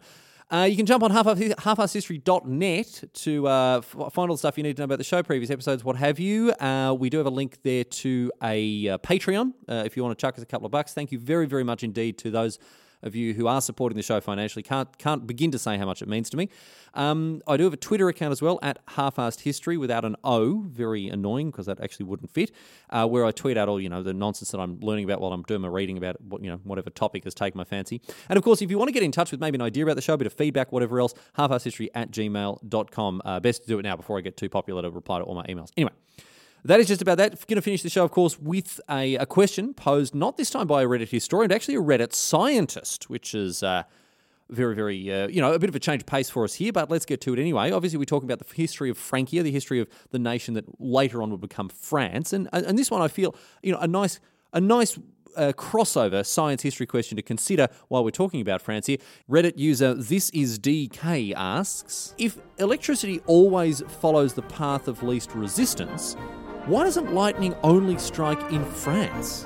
Uh, 0.50 0.66
you 0.70 0.78
can 0.78 0.86
jump 0.86 1.04
on 1.04 1.12
halfasshistory.net 1.12 3.04
to 3.14 3.48
uh, 3.48 3.82
find 3.82 4.18
all 4.18 4.28
the 4.28 4.38
stuff 4.38 4.56
you 4.56 4.64
need 4.64 4.78
to 4.78 4.82
know 4.82 4.86
about 4.86 4.98
the 4.98 5.04
show, 5.04 5.22
previous 5.22 5.52
episodes, 5.52 5.84
what 5.84 5.98
have 5.98 6.20
you. 6.20 6.54
Uh, 6.54 6.96
we 6.98 7.10
do 7.10 7.18
have 7.18 7.26
a 7.26 7.32
link 7.32 7.62
there 7.64 7.84
to 7.84 8.32
a 8.42 8.88
uh, 8.88 8.98
Patreon 9.00 9.52
uh, 9.68 9.84
if 9.86 9.98
you 9.98 10.04
want 10.04 10.18
to 10.18 10.22
chuck 10.22 10.36
us 10.36 10.42
a 10.42 10.46
couple 10.46 10.66
of 10.66 10.72
bucks. 10.72 10.94
Thank 10.94 11.12
you 11.12 11.20
very, 11.20 11.48
very 11.48 11.66
much 11.66 11.84
indeed 11.84 12.18
to 12.20 12.32
those 12.32 12.60
of 13.04 13.16
you 13.16 13.34
who 13.34 13.48
are 13.48 13.62
supporting 13.62 13.96
the 13.96 14.04
show 14.04 14.20
financially. 14.20 14.64
Can't 14.64 14.98
can't 14.98 15.28
begin 15.28 15.52
to 15.52 15.60
say 15.60 15.78
how 15.78 15.86
much 15.86 16.02
it 16.02 16.08
means 16.08 16.30
to 16.32 16.38
me. 16.38 16.50
Um, 16.94 17.42
I 17.48 17.58
do 17.58 17.64
have 17.66 17.74
a 17.74 17.78
Twitter 17.78 18.10
account 18.10 18.32
as 18.32 18.42
well 18.42 18.60
at 18.62 18.80
Half-Assed 18.90 19.42
History 19.42 19.78
without 19.78 20.04
an 20.04 20.16
O. 20.24 20.64
Very 20.68 21.08
annoying 21.08 21.52
because 21.52 21.68
that 21.68 21.80
actually 21.82 22.06
wouldn't 22.06 22.32
fit. 22.32 22.52
Uh, 22.90 23.06
where 23.08 23.26
I 23.26 23.32
tweet 23.32 23.58
out 23.58 23.70
all 23.70 23.80
you 23.80 23.90
know 23.90 24.04
the 24.04 24.14
nonsense 24.14 24.52
that 24.52 24.60
I'm 24.60 24.80
learning 24.80 25.06
about 25.06 25.22
while 25.22 25.34
I'm 25.34 25.44
doing 25.44 25.62
my 25.62 25.68
reading 25.68 25.98
about 25.98 26.20
what 26.22 26.44
you 26.44 26.50
know 26.50 26.60
whatever 26.64 26.90
topic 26.90 27.24
has 27.26 27.34
taken 27.34 27.58
my 27.58 27.64
fancy. 27.64 28.02
And 28.30 28.38
of 28.38 28.44
course, 28.44 28.62
if 28.62 28.72
you 28.72 28.78
want 28.78 28.90
to 28.90 28.94
get 28.94 29.04
in 29.04 29.12
touch 29.12 29.32
with 29.32 29.40
maybe 29.40 29.56
an 29.56 29.62
idea 29.62 29.84
about 29.84 29.96
the 29.96 30.02
show, 30.02 30.14
a 30.14 30.18
bit 30.18 30.28
of 30.28 30.34
feedback, 30.34 30.72
whatever 30.72 31.00
else, 31.00 31.14
half-assed 31.34 31.90
at 31.94 32.12
gmail.com. 32.12 33.22
Uh, 33.24 33.40
best 33.40 33.62
to 33.64 33.68
do 33.68 33.80
it 33.80 33.84
now 33.84 33.96
before 33.96 34.18
I 34.18 34.22
get 34.22 34.38
too 34.38 34.50
popular 34.50 34.82
to 34.82 34.90
reply 34.90 35.20
to 35.20 35.26
all 35.26 35.36
my 35.36 35.46
emails. 35.46 35.70
Anyway. 35.78 35.92
That 36.66 36.80
is 36.80 36.88
just 36.88 37.02
about 37.02 37.18
that. 37.18 37.48
Going 37.48 37.56
to 37.56 37.62
finish 37.62 37.82
the 37.82 37.90
show, 37.90 38.04
of 38.04 38.12
course, 38.12 38.40
with 38.40 38.80
a, 38.90 39.16
a 39.16 39.26
question 39.26 39.74
posed 39.74 40.14
not 40.14 40.38
this 40.38 40.50
time 40.50 40.68
by 40.68 40.84
a 40.84 40.86
Reddit 40.86 41.10
historian, 41.10 41.50
but 41.50 41.56
actually 41.56 41.76
a 41.76 41.82
Reddit 41.82 42.14
scientist, 42.14 43.10
which 43.10 43.34
is 43.34 43.64
uh, 43.64 43.84
very, 44.50 44.76
very, 44.76 45.12
uh, 45.12 45.28
you 45.28 45.42
know, 45.42 45.54
a 45.54 45.60
bit 45.60 45.70
of 45.70 45.76
a 45.76 45.80
change 45.80 46.02
of 46.02 46.08
pace 46.08 46.30
for 46.30 46.44
us 46.44 46.56
here, 46.56 46.72
but 46.72 46.90
let's 46.90 47.06
get 47.06 47.22
to 47.22 47.34
it 47.34 47.40
anyway. 47.40 47.72
Obviously, 47.72 47.98
we're 47.98 48.06
talking 48.06 48.30
about 48.30 48.46
the 48.46 48.56
history 48.56 48.90
of 48.90 48.98
Francia, 48.98 49.44
the 49.44 49.52
history 49.52 49.80
of 49.80 49.88
the 50.12 50.20
nation 50.20 50.54
that 50.56 50.66
later 50.82 51.22
on 51.22 51.32
would 51.32 51.42
become 51.42 51.70
France, 51.70 52.34
and 52.34 52.50
and 52.54 52.78
this 52.78 52.92
one 52.92 53.02
I 53.02 53.08
feel, 53.08 53.36
you 53.62 53.72
know, 53.72 53.80
a 53.80 53.88
nice, 53.88 54.20
a 54.54 54.62
nice 54.62 54.98
uh, 55.38 55.54
crossover 55.54 56.26
science 56.26 56.64
history 56.64 56.86
question 56.86 57.16
to 57.16 57.22
consider 57.22 57.68
while 57.88 58.04
we're 58.04 58.12
talking 58.12 58.42
about 58.42 58.62
France 58.62 58.88
here. 58.88 58.98
Reddit 59.30 59.58
user 59.58 59.94
This 59.94 60.30
Is 60.32 60.60
DK 60.60 61.34
asks 61.36 62.16
If 62.18 62.40
electricity 62.58 63.22
always 63.28 63.82
follows 64.00 64.34
the 64.34 64.42
path 64.44 64.88
of 64.88 65.04
least 65.04 65.34
resistance, 65.36 66.16
why 66.68 66.84
doesn't 66.84 67.14
lightning 67.14 67.56
only 67.64 67.98
strike 67.98 68.52
in 68.52 68.64
France? 68.66 69.46